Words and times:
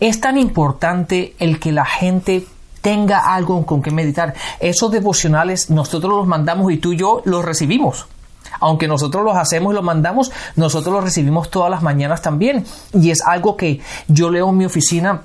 es 0.00 0.20
tan 0.20 0.38
importante 0.38 1.34
el 1.38 1.58
que 1.58 1.72
la 1.72 1.84
gente 1.84 2.46
tenga 2.80 3.34
algo 3.34 3.64
con 3.64 3.82
que 3.82 3.90
meditar. 3.90 4.34
Esos 4.60 4.90
devocionales 4.90 5.70
nosotros 5.70 6.12
los 6.12 6.26
mandamos 6.26 6.70
y 6.72 6.78
tú 6.78 6.92
y 6.92 6.98
yo 6.98 7.22
los 7.24 7.44
recibimos 7.44 8.06
aunque 8.60 8.88
nosotros 8.88 9.24
los 9.24 9.36
hacemos 9.36 9.72
y 9.72 9.74
los 9.74 9.84
mandamos, 9.84 10.32
nosotros 10.56 10.94
los 10.94 11.04
recibimos 11.04 11.50
todas 11.50 11.70
las 11.70 11.82
mañanas 11.82 12.22
también. 12.22 12.64
Y 12.92 13.10
es 13.10 13.20
algo 13.22 13.56
que 13.56 13.80
yo 14.08 14.30
leo 14.30 14.48
en 14.50 14.56
mi 14.56 14.64
oficina 14.64 15.22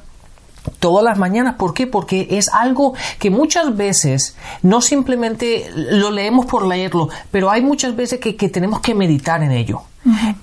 todas 0.80 1.04
las 1.04 1.18
mañanas. 1.18 1.55
¿Por 1.55 1.74
qué? 1.74 1.88
Porque 1.88 2.27
es 2.32 2.49
algo 2.49 2.94
que 3.18 3.30
muchas 3.30 3.76
veces 3.76 4.36
no 4.62 4.82
simplemente 4.82 5.70
lo 5.74 6.12
leemos 6.12 6.46
por 6.46 6.66
leerlo, 6.66 7.10
pero 7.32 7.49
hay 7.49 7.62
muchas 7.62 7.96
veces 7.96 8.20
que, 8.20 8.34
tenemos 8.34 8.80
que 8.82 8.96
meditar 8.96 9.44
en 9.44 9.52
ello. 9.52 9.84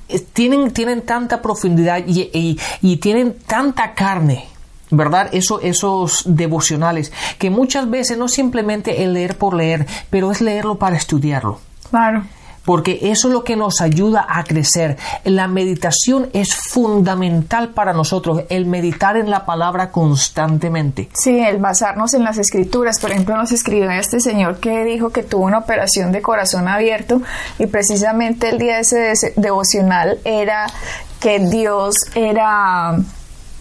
Eh, 0.08 0.20
tienen, 0.32 0.72
tienen 0.72 1.02
tanta 1.02 1.40
profundidad 1.42 2.02
y, 2.06 2.96
tienen 3.00 3.36
tanta 3.46 3.94
carne. 3.94 4.46
¿Verdad? 4.88 5.30
Eso, 5.32 5.60
esos 5.62 6.22
devocionales, 6.26 7.12
que 7.40 7.50
muchas 7.50 7.90
veces 7.90 8.16
no 8.16 8.28
simplemente 8.28 9.02
el 9.02 9.14
leer 9.14 9.36
por 9.36 9.52
leer, 9.54 9.84
pero 10.10 10.30
es 10.30 10.40
leerlo 10.40 10.78
para 10.78 10.96
estudiarlo. 10.96 11.58
Claro 11.90 12.22
porque 12.66 12.98
eso 13.00 13.28
es 13.28 13.34
lo 13.34 13.44
que 13.44 13.56
nos 13.56 13.80
ayuda 13.80 14.26
a 14.28 14.44
crecer. 14.44 14.98
La 15.24 15.48
meditación 15.48 16.28
es 16.34 16.54
fundamental 16.54 17.70
para 17.70 17.94
nosotros, 17.94 18.42
el 18.50 18.66
meditar 18.66 19.16
en 19.16 19.30
la 19.30 19.46
palabra 19.46 19.90
constantemente. 19.90 21.08
Sí, 21.14 21.38
el 21.38 21.58
basarnos 21.58 22.12
en 22.12 22.24
las 22.24 22.36
escrituras. 22.36 23.00
Por 23.00 23.12
ejemplo, 23.12 23.36
nos 23.36 23.52
escribió 23.52 23.90
este 23.90 24.20
señor 24.20 24.58
que 24.58 24.84
dijo 24.84 25.10
que 25.10 25.22
tuvo 25.22 25.44
una 25.44 25.58
operación 25.58 26.12
de 26.12 26.20
corazón 26.20 26.68
abierto 26.68 27.22
y 27.58 27.66
precisamente 27.66 28.48
el 28.48 28.58
día 28.58 28.76
de 28.76 28.80
ese 29.12 29.32
devocional 29.36 30.18
era 30.24 30.66
que 31.20 31.38
Dios 31.38 31.94
era 32.14 32.96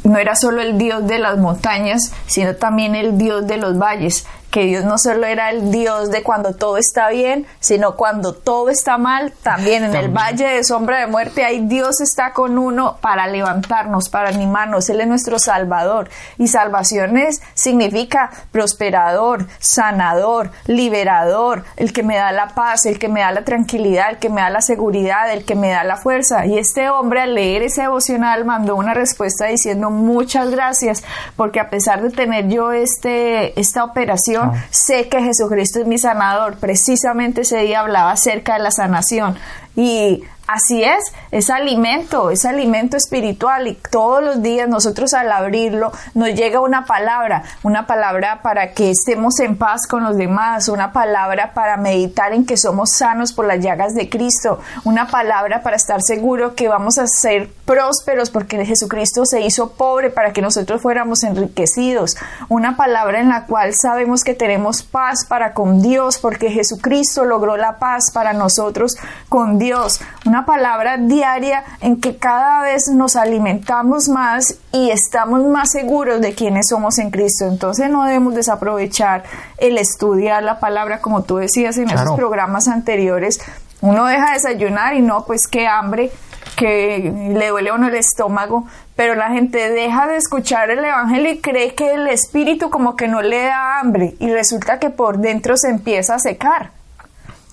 no 0.04 0.20
era 0.20 0.36
solo 0.36 0.62
el 0.62 0.78
Dios 0.78 1.08
de 1.08 1.18
las 1.18 1.38
montañas, 1.38 2.12
sino 2.28 2.56
también 2.56 2.96
el 2.96 3.18
Dios 3.18 3.48
de 3.48 3.58
los 3.58 3.78
valles 3.80 4.26
que 4.56 4.64
Dios 4.64 4.86
no 4.86 4.98
solo 4.98 5.26
era 5.26 5.50
el 5.50 5.70
Dios 5.70 6.12
de 6.12 6.24
cuando 6.24 6.54
todo 6.54 6.78
está 6.78 7.10
bien, 7.10 7.46
sino 7.60 7.98
cuando 7.98 8.32
todo 8.32 8.70
está 8.70 8.98
mal, 8.98 9.34
también 9.44 9.84
en 9.84 9.94
el 9.94 10.08
valle 10.08 10.48
de 10.48 10.64
sombra 10.64 11.02
de 11.02 11.08
muerte, 11.08 11.44
ahí 11.44 11.68
Dios 11.68 12.00
está 12.00 12.32
con 12.32 12.58
uno 12.58 12.96
para 13.02 13.28
levantarnos, 13.28 14.08
para 14.08 14.30
animarnos, 14.30 14.90
Él 14.90 15.02
es 15.02 15.08
nuestro 15.08 15.40
Salvador. 15.40 16.10
Y 16.38 16.48
salvación 16.48 17.18
significa 17.54 18.30
prosperador, 18.54 19.46
sanador, 19.60 20.52
liberador, 20.68 21.66
el 21.76 21.92
que 21.92 22.04
me 22.04 22.16
da 22.16 22.32
la 22.32 22.56
paz, 22.56 22.86
el 22.86 22.98
que 22.98 23.10
me 23.10 23.20
da 23.20 23.34
la 23.34 23.44
tranquilidad, 23.44 24.12
el 24.12 24.20
que 24.20 24.30
me 24.30 24.40
da 24.40 24.50
la 24.50 24.62
seguridad, 24.62 25.34
el 25.34 25.44
que 25.44 25.56
me 25.56 25.72
da 25.72 25.84
la 25.84 25.98
fuerza. 25.98 26.46
Y 26.46 26.58
este 26.58 26.90
hombre 26.90 27.20
al 27.20 27.36
leer 27.36 27.62
ese 27.64 27.82
devocional 27.82 28.46
mandó 28.46 28.78
una 28.78 28.94
respuesta 28.94 29.48
diciendo 29.48 29.90
muchas 29.90 30.50
gracias, 30.50 31.04
porque 31.36 31.60
a 31.60 31.70
pesar 31.70 32.02
de 32.02 32.10
tener 32.10 32.48
yo 32.48 32.72
este, 32.72 33.60
esta 33.60 33.84
operación, 33.84 34.45
sé 34.70 35.10
que 35.10 35.22
Jesucristo 35.22 35.80
es 35.80 35.88
mi 35.88 35.98
sanador. 35.98 36.56
Precisamente 36.58 37.42
ese 37.42 37.60
día 37.60 37.82
hablaba 37.82 38.12
acerca 38.12 38.54
de 38.54 38.60
la 38.60 38.72
sanación. 38.72 39.38
Y 39.76 40.24
Así 40.48 40.84
es, 40.84 41.12
es 41.32 41.50
alimento, 41.50 42.30
es 42.30 42.46
alimento 42.46 42.98
espiritual 42.98 43.68
y 43.68 43.74
todos 43.74 44.24
los 44.24 44.44
días 44.44 44.70
nosotros 44.70 45.16
al 45.16 45.32
abrirlo 45.32 45.92
nos 46.14 46.36
llega 46.36 46.60
una 46.60 46.86
palabra, 46.86 47.44
una 47.64 47.88
palabra 47.88 48.42
para 48.44 48.74
que 48.74 48.92
estemos 48.92 49.40
en 49.40 49.58
paz 49.58 49.88
con 49.90 50.04
los 50.04 50.18
demás, 50.18 50.70
una 50.70 50.94
palabra 50.94 51.54
para 51.56 51.78
meditar 51.78 52.32
en 52.32 52.46
que 52.46 52.58
somos 52.58 52.92
sanos 52.92 53.34
por 53.34 53.48
las 53.48 53.60
llagas 53.60 53.96
de 53.96 54.08
Cristo, 54.08 54.60
una 54.84 55.08
palabra 55.08 55.64
para 55.64 55.78
estar 55.78 56.04
seguro 56.04 56.54
que 56.54 56.68
vamos 56.68 57.00
a 57.00 57.08
ser 57.08 57.50
prósperos 57.66 58.30
porque 58.30 58.64
Jesucristo 58.66 59.26
se 59.26 59.42
hizo 59.42 59.72
pobre 59.72 60.12
para 60.12 60.32
que 60.32 60.44
nosotros 60.44 60.80
fuéramos 60.80 61.24
enriquecidos, 61.24 62.18
una 62.50 62.78
palabra 62.78 63.20
en 63.20 63.30
la 63.30 63.48
cual 63.48 63.74
sabemos 63.74 64.24
que 64.24 64.36
tenemos 64.36 64.84
paz 64.84 65.26
para 65.28 65.54
con 65.54 65.82
Dios 65.82 66.20
porque 66.20 66.52
Jesucristo 66.52 67.26
logró 67.26 67.58
la 67.58 67.80
paz 67.80 68.12
para 68.14 68.34
nosotros 68.34 68.96
con 69.28 69.58
Dios, 69.58 70.02
palabra 70.44 70.98
diaria 70.98 71.64
en 71.82 72.02
que 72.02 72.18
cada 72.18 72.64
vez 72.64 72.88
nos 72.92 73.16
alimentamos 73.16 74.10
más 74.10 74.58
y 74.72 74.90
estamos 74.90 75.46
más 75.46 75.70
seguros 75.70 76.20
de 76.20 76.34
quiénes 76.34 76.70
somos 76.70 76.98
en 76.98 77.12
Cristo. 77.12 77.46
Entonces 77.46 77.92
no 77.92 78.04
debemos 78.06 78.34
desaprovechar 78.34 79.24
el 79.60 79.78
estudiar 79.78 80.42
la 80.42 80.60
palabra, 80.60 81.00
como 81.00 81.24
tú 81.24 81.38
decías 81.38 81.78
en 81.78 81.90
esos 81.90 82.16
programas 82.16 82.68
anteriores. 82.68 83.40
Uno 83.82 84.06
deja 84.06 84.26
de 84.30 84.34
desayunar 84.34 84.96
y 84.96 85.02
no, 85.02 85.26
pues 85.26 85.48
qué 85.48 85.68
hambre, 85.68 86.12
que 86.58 87.14
le 87.34 87.50
duele 87.50 87.70
a 87.70 87.76
uno 87.76 87.88
el 87.88 87.96
estómago, 87.96 88.66
pero 88.96 89.16
la 89.16 89.30
gente 89.30 89.70
deja 89.70 90.08
de 90.08 90.18
escuchar 90.18 90.70
el 90.70 90.84
Evangelio 90.84 91.32
y 91.32 91.40
cree 91.40 91.76
que 91.76 91.94
el 91.94 92.08
Espíritu 92.08 92.70
como 92.70 92.96
que 92.96 93.08
no 93.08 93.22
le 93.22 93.44
da 93.44 93.80
hambre 93.80 94.16
y 94.20 94.32
resulta 94.32 94.80
que 94.80 94.90
por 94.90 95.20
dentro 95.20 95.56
se 95.58 95.70
empieza 95.70 96.16
a 96.16 96.20
secar. 96.20 96.72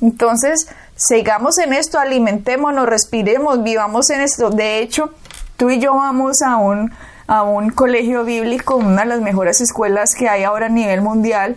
Entonces, 0.01 0.69
sigamos 1.07 1.59
en 1.59 1.73
esto, 1.73 1.99
alimentémonos, 1.99 2.87
respiremos, 2.87 3.63
vivamos 3.63 4.11
en 4.11 4.21
esto. 4.21 4.51
De 4.51 4.79
hecho, 4.79 5.11
tú 5.57 5.71
y 5.71 5.81
yo 5.81 5.95
vamos 5.95 6.43
a 6.43 6.57
un, 6.57 6.93
a 7.27 7.43
un 7.43 7.71
colegio 7.71 8.25
bíblico, 8.25 8.77
una 8.77 9.03
de 9.03 9.09
las 9.09 9.21
mejores 9.21 9.61
escuelas 9.61 10.15
que 10.15 10.29
hay 10.29 10.45
ahora 10.45 10.67
a 10.67 10.71
nivel 10.71 11.03
mundial, 11.03 11.57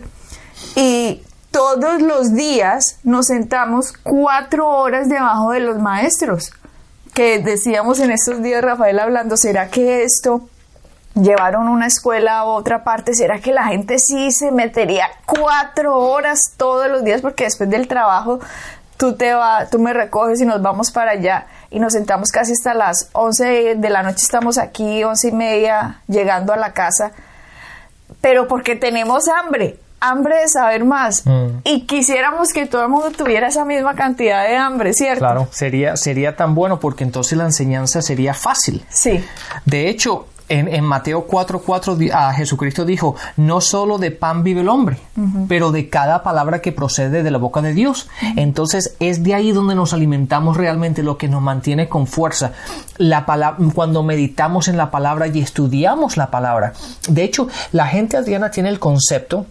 y 0.74 1.22
todos 1.50 2.02
los 2.02 2.34
días 2.34 2.98
nos 3.04 3.26
sentamos 3.26 3.92
cuatro 4.02 4.68
horas 4.68 5.08
debajo 5.08 5.52
de 5.52 5.60
los 5.60 5.78
maestros, 5.78 6.50
que 7.14 7.38
decíamos 7.38 8.00
en 8.00 8.10
estos 8.10 8.42
días, 8.42 8.62
Rafael 8.62 8.98
hablando, 8.98 9.36
¿será 9.36 9.70
que 9.70 10.02
esto 10.02 10.48
llevaron 11.14 11.68
una 11.68 11.86
escuela 11.86 12.38
a 12.38 12.44
otra 12.44 12.84
parte, 12.84 13.14
¿será 13.14 13.40
que 13.40 13.52
la 13.52 13.64
gente 13.64 13.98
sí 13.98 14.30
se 14.32 14.50
metería 14.50 15.08
cuatro 15.24 15.98
horas 15.98 16.52
todos 16.56 16.90
los 16.90 17.04
días? 17.04 17.22
Porque 17.22 17.44
después 17.44 17.70
del 17.70 17.88
trabajo 17.88 18.38
tú 18.96 19.14
te 19.14 19.34
vas, 19.34 19.70
tú 19.70 19.78
me 19.78 19.92
recoges 19.92 20.40
y 20.40 20.46
nos 20.46 20.62
vamos 20.62 20.90
para 20.90 21.12
allá 21.12 21.46
y 21.70 21.78
nos 21.78 21.92
sentamos 21.92 22.30
casi 22.30 22.52
hasta 22.52 22.74
las 22.74 23.08
11 23.12 23.76
de 23.76 23.90
la 23.90 24.02
noche, 24.02 24.18
estamos 24.22 24.58
aquí, 24.58 25.04
once 25.04 25.28
y 25.28 25.32
media, 25.32 26.00
llegando 26.08 26.52
a 26.52 26.56
la 26.56 26.72
casa, 26.72 27.12
pero 28.20 28.48
porque 28.48 28.76
tenemos 28.76 29.28
hambre, 29.28 29.78
hambre 30.00 30.36
de 30.40 30.48
saber 30.48 30.84
más 30.84 31.26
mm. 31.26 31.60
y 31.64 31.86
quisiéramos 31.86 32.52
que 32.52 32.66
todo 32.66 32.82
el 32.82 32.88
mundo 32.88 33.10
tuviera 33.10 33.48
esa 33.48 33.64
misma 33.64 33.94
cantidad 33.94 34.46
de 34.46 34.56
hambre, 34.56 34.92
¿cierto? 34.92 35.20
Claro, 35.20 35.48
sería, 35.50 35.96
sería 35.96 36.36
tan 36.36 36.54
bueno 36.54 36.78
porque 36.80 37.04
entonces 37.04 37.36
la 37.36 37.44
enseñanza 37.44 38.02
sería 38.02 38.34
fácil. 38.34 38.84
Sí. 38.88 39.24
De 39.64 39.88
hecho, 39.88 40.28
en, 40.48 40.84
Mateo 40.84 41.26
4:4 41.26 42.10
a 42.12 42.32
Jesucristo 42.32 42.84
dijo, 42.84 43.16
no 43.36 43.60
solo 43.60 43.98
de 43.98 44.10
pan 44.10 44.42
vive 44.42 44.60
el 44.60 44.68
hombre, 44.68 44.98
pero 45.48 45.72
de 45.72 45.88
cada 45.88 46.22
palabra 46.22 46.60
que 46.60 46.72
procede 46.72 47.22
de 47.22 47.30
la 47.30 47.38
boca 47.38 47.62
de 47.62 47.74
Dios. 47.74 48.08
Entonces 48.36 48.96
es 49.00 49.22
de 49.22 49.34
ahí 49.34 49.52
donde 49.52 49.74
nos 49.74 49.92
alimentamos 49.92 50.56
realmente, 50.56 51.02
lo 51.02 51.18
que 51.18 51.28
nos 51.28 51.42
mantiene 51.42 51.88
con 51.88 52.06
fuerza. 52.06 52.52
La 52.98 53.26
cuando 53.74 54.02
meditamos 54.02 54.68
en 54.68 54.76
la 54.76 54.90
palabra 54.90 55.26
y 55.26 55.40
estudiamos 55.40 56.16
la 56.16 56.30
palabra. 56.30 56.72
De 57.08 57.24
hecho, 57.24 57.48
la 57.72 57.86
gente 57.86 58.16
adriana 58.16 58.50
tiene 58.50 58.68
el 58.68 58.78
concepto 58.78 59.46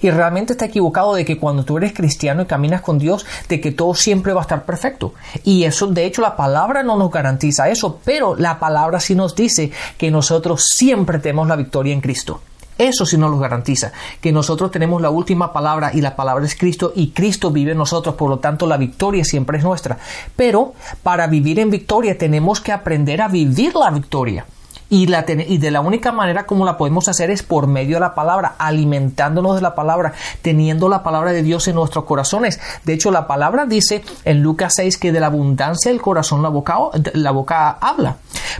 y 0.00 0.10
realmente 0.10 0.52
está 0.52 0.66
equivocado 0.66 1.14
de 1.14 1.24
que 1.24 1.38
cuando 1.38 1.64
tú 1.64 1.78
eres 1.78 1.92
cristiano 1.92 2.42
y 2.42 2.46
caminas 2.46 2.80
con 2.80 2.98
Dios, 2.98 3.26
de 3.48 3.60
que 3.60 3.72
todo 3.72 3.94
siempre 3.94 4.32
va 4.32 4.40
a 4.40 4.42
estar 4.42 4.64
perfecto. 4.64 5.14
Y 5.42 5.64
eso, 5.64 5.86
de 5.86 6.04
hecho, 6.04 6.22
la 6.22 6.36
palabra 6.36 6.82
no 6.82 6.96
nos 6.96 7.10
garantiza 7.10 7.68
eso, 7.68 8.00
pero 8.04 8.36
la 8.36 8.58
palabra 8.58 9.00
sí 9.00 9.14
nos 9.14 9.34
dice 9.34 9.70
que 9.98 10.10
nosotros 10.10 10.64
siempre 10.64 11.18
tenemos 11.18 11.48
la 11.48 11.56
victoria 11.56 11.92
en 11.92 12.00
Cristo. 12.00 12.40
Eso 12.76 13.06
sí 13.06 13.16
nos 13.16 13.30
lo 13.30 13.38
garantiza, 13.38 13.92
que 14.20 14.32
nosotros 14.32 14.70
tenemos 14.72 15.00
la 15.00 15.10
última 15.10 15.52
palabra 15.52 15.92
y 15.94 16.00
la 16.00 16.16
palabra 16.16 16.44
es 16.44 16.56
Cristo 16.56 16.92
y 16.96 17.10
Cristo 17.10 17.52
vive 17.52 17.72
en 17.72 17.78
nosotros, 17.78 18.16
por 18.16 18.28
lo 18.28 18.40
tanto 18.40 18.66
la 18.66 18.76
victoria 18.76 19.24
siempre 19.24 19.58
es 19.58 19.64
nuestra. 19.64 19.96
Pero 20.34 20.74
para 21.02 21.28
vivir 21.28 21.60
en 21.60 21.70
victoria 21.70 22.18
tenemos 22.18 22.60
que 22.60 22.72
aprender 22.72 23.22
a 23.22 23.28
vivir 23.28 23.76
la 23.76 23.90
victoria. 23.90 24.44
Y, 24.90 25.06
la 25.06 25.24
y 25.28 25.58
de 25.58 25.70
la 25.70 25.80
única 25.80 26.12
manera 26.12 26.46
como 26.46 26.64
la 26.64 26.76
podemos 26.76 27.08
hacer 27.08 27.30
es 27.30 27.42
por 27.42 27.66
medio 27.66 27.96
de 27.96 28.00
la 28.00 28.14
palabra, 28.14 28.54
alimentándonos 28.58 29.56
de 29.56 29.62
la 29.62 29.74
palabra, 29.74 30.12
teniendo 30.42 30.88
la 30.88 31.02
palabra 31.02 31.32
de 31.32 31.42
Dios 31.42 31.66
en 31.68 31.76
nuestros 31.76 32.04
corazones. 32.04 32.60
De 32.84 32.92
hecho, 32.92 33.10
la 33.10 33.26
palabra 33.26 33.66
dice 33.66 34.02
en 34.24 34.42
Lucas 34.42 34.74
6 34.76 34.98
que 34.98 35.12
de 35.12 35.20
la 35.20 35.26
abundancia 35.26 35.90
del 35.90 36.02
corazón 36.02 36.42
la 36.42 36.48
boca, 36.48 36.78
la 37.14 37.30
boca 37.30 37.70
habla. 37.70 38.16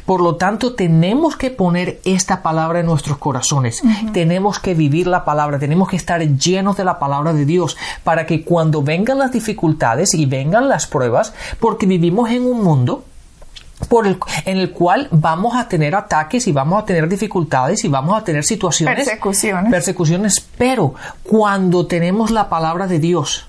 Por 0.07 0.21
lo 0.21 0.37
tanto, 0.37 0.75
tenemos 0.75 1.37
que 1.37 1.51
poner 1.51 2.01
esta 2.05 2.43
palabra 2.43 2.81
en 2.81 2.87
nuestros 2.87 3.19
corazones. 3.19 3.83
Tenemos 4.13 4.59
que 4.59 4.75
vivir 4.75 5.07
la 5.07 5.25
palabra, 5.25 5.59
tenemos 5.59 5.89
que 5.89 5.97
estar 5.97 6.21
llenos 6.21 6.77
de 6.77 6.85
la 6.85 6.99
palabra 6.99 7.33
de 7.33 7.45
Dios 7.45 7.77
para 8.03 8.27
que 8.27 8.45
cuando 8.45 8.83
vengan 8.83 9.19
las 9.19 9.33
dificultades 9.33 10.15
y 10.15 10.27
vengan 10.27 10.69
las 10.69 10.87
pruebas, 10.87 11.33
porque 11.61 11.87
vivimos 11.87 12.31
en 12.31 12.45
un 12.45 12.63
mundo 12.63 13.05
por 13.85 14.07
el, 14.07 14.19
en 14.45 14.59
el 14.59 14.71
cual 14.71 15.09
vamos 15.11 15.55
a 15.57 15.69
tener 15.69 15.95
ataques 15.95 16.47
y 16.47 16.53
vamos 16.53 16.83
a 16.83 16.87
tener 16.87 17.09
dificultades 17.09 17.85
y 17.85 17.89
vamos 17.89 18.21
a 18.21 18.25
tener 18.25 18.45
situaciones 18.45 18.97
persecuciones. 18.97 19.71
persecuciones. 19.71 20.47
Pero 20.57 20.95
cuando 21.23 21.87
tenemos 21.87 22.31
la 22.31 22.49
palabra 22.49 22.87
de 22.87 22.99
Dios 22.99 23.47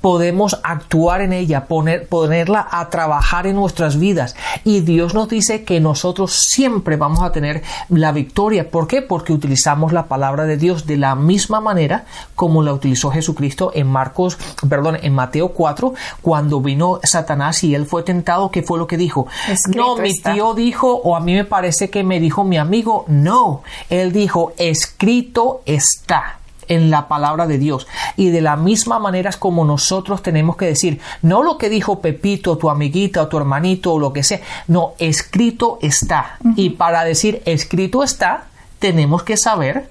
podemos 0.00 0.60
actuar 0.62 1.20
en 1.20 1.32
ella, 1.32 1.66
poner, 1.66 2.06
ponerla 2.08 2.66
a 2.70 2.90
trabajar 2.90 3.46
en 3.46 3.56
nuestras 3.56 3.98
vidas. 3.98 4.36
Y 4.64 4.80
Dios 4.80 5.14
nos 5.14 5.28
dice 5.28 5.64
que 5.64 5.80
nosotros 5.80 6.38
siempre 6.48 6.96
vamos 6.96 7.22
a 7.22 7.32
tener 7.32 7.62
la 7.88 8.12
victoria. 8.12 8.70
¿Por 8.70 8.86
qué? 8.86 9.02
Porque 9.02 9.32
utilizamos 9.32 9.92
la 9.92 10.06
palabra 10.06 10.44
de 10.44 10.56
Dios 10.56 10.86
de 10.86 10.96
la 10.96 11.14
misma 11.14 11.60
manera 11.60 12.04
como 12.34 12.62
la 12.62 12.72
utilizó 12.72 13.10
Jesucristo 13.10 13.72
en 13.74 13.86
Marcos, 13.86 14.38
perdón, 14.68 14.98
en 15.02 15.14
Mateo 15.14 15.50
4, 15.50 15.94
cuando 16.22 16.60
vino 16.60 17.00
Satanás 17.02 17.62
y 17.64 17.74
él 17.74 17.86
fue 17.86 18.02
tentado, 18.02 18.50
¿qué 18.50 18.62
fue 18.62 18.78
lo 18.78 18.86
que 18.86 18.96
dijo? 18.96 19.26
no, 19.74 19.96
mi 19.96 20.12
tío 20.12 20.54
dijo, 20.54 20.94
o 20.94 21.16
a 21.16 21.20
mí 21.20 21.34
me 21.34 21.44
parece 21.44 21.90
que 21.90 22.02
me 22.04 22.20
dijo 22.20 22.44
mi 22.44 22.58
amigo, 22.58 23.04
no, 23.08 23.62
él 23.90 24.12
dijo, 24.12 24.52
escrito 24.56 25.62
está 25.66 26.38
en 26.68 26.90
la 26.90 27.08
palabra 27.08 27.46
de 27.46 27.58
Dios. 27.58 27.86
Y 28.16 28.30
de 28.30 28.40
la 28.40 28.56
misma 28.56 28.98
manera 28.98 29.30
es 29.30 29.36
como 29.36 29.64
nosotros 29.64 30.22
tenemos 30.22 30.56
que 30.56 30.66
decir, 30.66 31.00
no 31.22 31.42
lo 31.42 31.58
que 31.58 31.68
dijo 31.68 32.00
Pepito, 32.00 32.58
tu 32.58 32.70
amiguita 32.70 33.22
o 33.22 33.28
tu 33.28 33.36
hermanito 33.36 33.92
o 33.94 33.98
lo 33.98 34.12
que 34.12 34.22
sea, 34.22 34.40
no, 34.68 34.92
escrito 34.98 35.78
está. 35.82 36.38
Y 36.56 36.70
para 36.70 37.04
decir 37.04 37.42
escrito 37.44 38.02
está, 38.02 38.44
tenemos 38.78 39.22
que 39.22 39.36
saber 39.36 39.88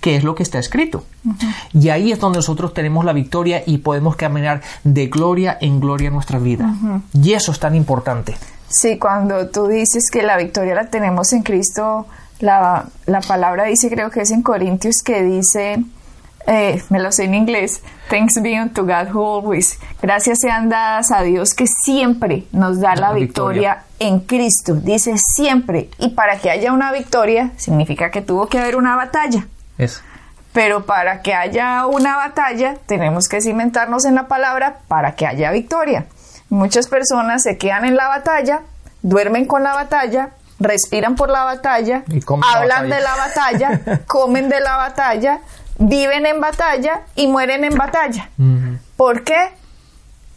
qué 0.00 0.16
es 0.16 0.24
lo 0.24 0.34
que 0.34 0.42
está 0.42 0.58
escrito. 0.58 1.04
Y 1.72 1.88
ahí 1.88 2.12
es 2.12 2.20
donde 2.20 2.38
nosotros 2.38 2.72
tenemos 2.74 3.04
la 3.04 3.12
victoria 3.12 3.62
y 3.66 3.78
podemos 3.78 4.14
caminar 4.14 4.62
de 4.84 5.06
gloria 5.08 5.58
en 5.60 5.80
gloria 5.80 6.08
en 6.08 6.14
nuestra 6.14 6.38
vida. 6.38 6.72
Y 7.12 7.32
eso 7.32 7.50
es 7.50 7.58
tan 7.58 7.74
importante. 7.74 8.36
Sí, 8.68 8.98
cuando 8.98 9.48
tú 9.48 9.66
dices 9.66 10.04
que 10.12 10.22
la 10.22 10.36
victoria 10.36 10.74
la 10.74 10.90
tenemos 10.90 11.32
en 11.32 11.42
Cristo, 11.42 12.06
la, 12.40 12.86
la 13.06 13.20
palabra 13.20 13.64
dice, 13.64 13.88
creo 13.88 14.10
que 14.10 14.20
es 14.20 14.30
en 14.30 14.42
Corintios, 14.42 15.02
que 15.04 15.22
dice 15.22 15.82
eh, 16.46 16.82
me 16.90 17.00
lo 17.00 17.10
sé 17.10 17.24
en 17.24 17.34
inglés, 17.34 17.82
thanks 18.08 18.40
be 18.40 18.60
unto 18.60 18.84
God 18.84 19.12
who 19.12 19.20
always, 19.20 19.78
gracias 20.00 20.38
sean 20.40 20.68
dadas 20.68 21.10
a 21.10 21.22
Dios 21.22 21.54
que 21.54 21.66
siempre 21.66 22.46
nos 22.52 22.80
da 22.80 22.94
la, 22.94 23.12
victoria, 23.12 23.84
en 23.98 24.20
Cristo, 24.20 24.74
dice 24.74 25.14
siempre, 25.34 25.90
y 25.98 26.10
para 26.10 26.38
que 26.38 26.50
haya 26.50 26.72
una 26.72 26.92
victoria 26.92 27.50
significa 27.56 28.10
que 28.10 28.22
tuvo 28.22 28.48
que 28.48 28.58
haber 28.58 28.76
una 28.76 28.94
batalla. 28.94 29.46
Pero 30.52 30.86
para 30.86 31.20
que 31.20 31.34
haya 31.34 31.86
una 31.86 32.16
batalla 32.16 32.76
tenemos 32.86 33.28
que 33.28 33.40
cimentarnos 33.40 34.04
en 34.04 34.14
la 34.14 34.26
palabra 34.26 34.78
para 34.88 35.14
que 35.14 35.26
haya 35.26 35.50
victoria. 35.50 36.06
Muchas 36.48 36.86
personas 36.86 37.42
se 37.42 37.58
quedan 37.58 37.84
en 37.84 37.96
la 37.96 38.08
batalla, 38.08 38.62
duermen 39.02 39.46
con 39.46 39.62
la 39.62 39.74
batalla, 39.74 40.30
respiran 40.60 41.16
por 41.16 41.28
la 41.28 41.44
batalla, 41.44 42.04
hablan 42.54 42.88
de 42.88 43.00
la 43.00 43.16
batalla, 43.16 43.80
comen 44.06 44.48
de 44.48 44.60
la 44.60 44.76
batalla, 44.76 45.40
viven 45.78 46.26
en 46.26 46.40
batalla 46.40 47.02
y 47.14 47.26
mueren 47.26 47.64
en 47.64 47.76
batalla. 47.76 48.30
¿Por 48.96 49.24
qué? 49.24 49.50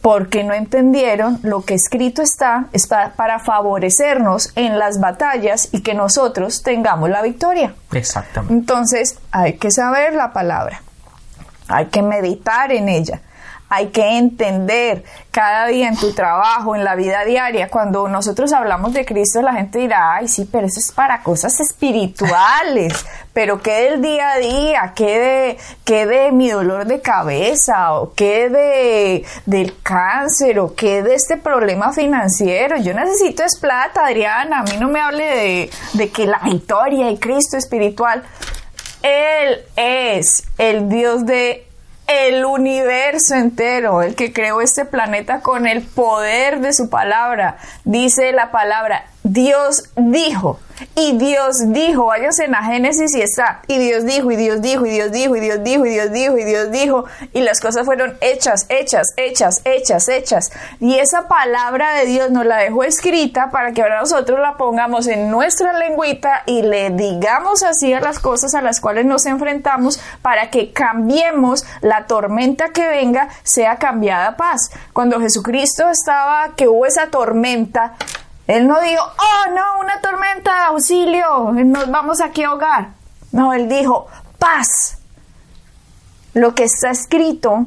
Porque 0.02 0.44
no 0.44 0.54
entendieron 0.54 1.38
lo 1.42 1.62
que 1.62 1.74
escrito 1.74 2.22
está, 2.22 2.66
está 2.72 3.12
para 3.16 3.38
favorecernos 3.38 4.52
en 4.56 4.78
las 4.78 4.98
batallas 4.98 5.68
y 5.72 5.82
que 5.82 5.94
nosotros 5.94 6.62
tengamos 6.62 7.10
la 7.10 7.22
victoria. 7.22 7.74
Exactamente. 7.92 8.54
Entonces 8.54 9.18
hay 9.30 9.54
que 9.58 9.70
saber 9.70 10.14
la 10.14 10.32
palabra, 10.32 10.82
hay 11.68 11.86
que 11.86 12.02
meditar 12.02 12.72
en 12.72 12.88
ella 12.88 13.20
hay 13.70 13.86
que 13.90 14.18
entender 14.18 15.04
cada 15.30 15.68
día 15.68 15.86
en 15.86 15.96
tu 15.96 16.12
trabajo, 16.12 16.74
en 16.74 16.82
la 16.82 16.96
vida 16.96 17.24
diaria. 17.24 17.68
Cuando 17.68 18.08
nosotros 18.08 18.52
hablamos 18.52 18.92
de 18.92 19.04
Cristo, 19.04 19.40
la 19.42 19.52
gente 19.52 19.78
dirá, 19.78 20.14
ay, 20.14 20.26
sí, 20.26 20.48
pero 20.50 20.66
eso 20.66 20.80
es 20.80 20.90
para 20.90 21.22
cosas 21.22 21.60
espirituales. 21.60 23.06
Pero 23.32 23.62
¿qué 23.62 23.90
del 23.90 24.02
día 24.02 24.32
a 24.32 24.38
día? 24.38 24.92
¿Qué 24.96 25.56
de, 25.86 26.06
de 26.06 26.32
mi 26.32 26.50
dolor 26.50 26.84
de 26.86 27.00
cabeza? 27.00 27.94
¿O 27.94 28.12
qué 28.12 28.48
de, 28.48 29.24
del 29.46 29.80
cáncer? 29.82 30.58
¿O 30.58 30.74
qué 30.74 31.04
de 31.04 31.14
este 31.14 31.36
problema 31.36 31.92
financiero? 31.92 32.76
Yo 32.78 32.92
necesito 32.92 33.44
es 33.44 33.56
plata, 33.56 34.04
Adriana. 34.04 34.60
A 34.60 34.62
mí 34.64 34.78
no 34.80 34.88
me 34.88 35.00
hable 35.00 35.24
de, 35.24 35.70
de 35.92 36.10
que 36.10 36.26
la 36.26 36.40
victoria 36.40 37.08
y 37.08 37.18
Cristo 37.18 37.56
espiritual. 37.56 38.24
Él 39.02 39.60
es 39.76 40.42
el 40.58 40.88
Dios 40.88 41.24
de 41.24 41.69
el 42.10 42.44
universo 42.44 43.34
entero, 43.34 44.02
el 44.02 44.16
que 44.16 44.32
creó 44.32 44.60
este 44.60 44.84
planeta 44.84 45.40
con 45.40 45.66
el 45.66 45.82
poder 45.82 46.60
de 46.60 46.72
su 46.72 46.90
palabra. 46.90 47.58
Dice 47.84 48.32
la 48.32 48.50
palabra, 48.50 49.06
Dios 49.22 49.90
dijo, 49.96 50.58
y 50.94 51.16
Dios 51.18 51.56
dijo, 51.66 52.06
váyanse 52.06 52.44
en 52.44 52.52
la 52.52 52.62
Génesis 52.62 53.14
y 53.14 53.20
está, 53.20 53.60
y 53.66 53.78
Dios 53.78 54.06
dijo, 54.06 54.30
y 54.30 54.36
Dios 54.36 54.62
dijo, 54.62 54.86
y 54.86 54.90
Dios 54.90 55.12
dijo, 55.12 55.36
y 55.36 55.40
Dios 55.40 55.62
dijo, 55.62 55.84
y 55.84 55.90
Dios 55.90 56.10
dijo, 56.10 56.38
y 56.38 56.44
Dios 56.44 56.70
dijo, 56.70 57.04
y 57.34 57.42
las 57.42 57.60
cosas 57.60 57.84
fueron 57.84 58.16
hechas, 58.22 58.64
hechas, 58.70 59.08
hechas, 59.18 59.60
hechas, 59.64 60.08
hechas. 60.08 60.50
Y 60.80 60.98
esa 60.98 61.28
palabra 61.28 61.94
de 61.94 62.06
Dios 62.06 62.30
nos 62.30 62.46
la 62.46 62.56
dejó 62.56 62.82
escrita 62.82 63.50
para 63.50 63.72
que 63.72 63.82
ahora 63.82 64.00
nosotros 64.00 64.40
la 64.40 64.56
pongamos 64.56 65.06
en 65.06 65.30
nuestra 65.30 65.74
lengüita 65.78 66.42
y 66.46 66.62
le 66.62 66.90
digamos 66.90 67.62
así 67.62 67.92
a 67.92 68.00
las 68.00 68.18
cosas 68.18 68.54
a 68.54 68.62
las 68.62 68.80
cuales 68.80 69.04
nos 69.04 69.26
enfrentamos 69.26 70.00
para 70.22 70.50
que 70.50 70.72
cambiemos 70.72 71.64
la 71.82 72.06
tormenta 72.06 72.70
que 72.70 72.86
venga, 72.88 73.28
sea 73.42 73.76
cambiada 73.76 74.36
paz. 74.36 74.70
Cuando 74.94 75.20
Jesucristo 75.20 75.90
estaba, 75.90 76.54
que 76.56 76.68
hubo 76.68 76.86
esa 76.86 77.08
tormenta, 77.08 77.96
él 78.50 78.66
no 78.66 78.80
dijo, 78.80 79.02
oh 79.04 79.50
no, 79.54 79.80
una 79.80 80.00
tormenta, 80.00 80.66
auxilio, 80.66 81.52
nos 81.52 81.88
vamos 81.88 82.20
aquí 82.20 82.42
a 82.42 82.48
ahogar. 82.48 82.88
No, 83.30 83.54
él 83.54 83.68
dijo, 83.68 84.08
paz. 84.40 84.98
Lo 86.34 86.52
que 86.54 86.64
está 86.64 86.90
escrito, 86.90 87.66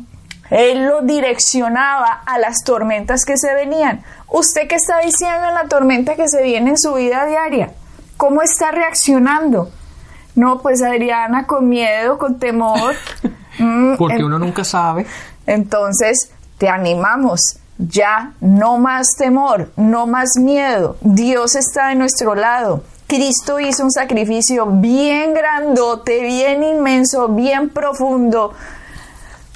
él 0.50 0.86
lo 0.88 1.02
direccionaba 1.02 2.22
a 2.26 2.38
las 2.38 2.64
tormentas 2.66 3.24
que 3.24 3.38
se 3.38 3.54
venían. 3.54 4.04
¿Usted 4.28 4.68
qué 4.68 4.76
está 4.76 5.00
diciendo 5.00 5.48
en 5.48 5.54
la 5.54 5.70
tormenta 5.70 6.16
que 6.16 6.28
se 6.28 6.44
viene 6.44 6.72
en 6.72 6.78
su 6.78 6.94
vida 6.96 7.26
diaria? 7.26 7.72
¿Cómo 8.18 8.42
está 8.42 8.72
reaccionando? 8.72 9.72
No, 10.36 10.62
pues 10.62 10.82
Adriana, 10.84 11.48
con 11.48 11.70
miedo, 11.70 12.18
con 12.18 12.40
temor. 12.40 12.96
Mm, 13.60 13.98
Porque 13.98 14.24
uno 14.24 14.40
nunca 14.40 14.64
sabe. 14.64 15.06
Entonces, 15.46 16.32
te 16.58 16.70
animamos 16.70 17.60
ya, 17.90 18.34
no 18.40 18.78
más 18.78 19.08
temor, 19.18 19.72
no 19.76 20.08
más 20.08 20.38
miedo. 20.38 20.98
Dios 21.02 21.56
está 21.56 21.90
de 21.90 21.96
nuestro 21.96 22.36
lado. 22.36 22.84
Cristo 23.08 23.60
hizo 23.60 23.84
un 23.84 23.92
sacrificio 23.92 24.66
bien 24.66 25.34
grandote, 25.34 26.22
bien 26.22 26.64
inmenso, 26.64 27.28
bien 27.28 27.70
profundo, 27.70 28.54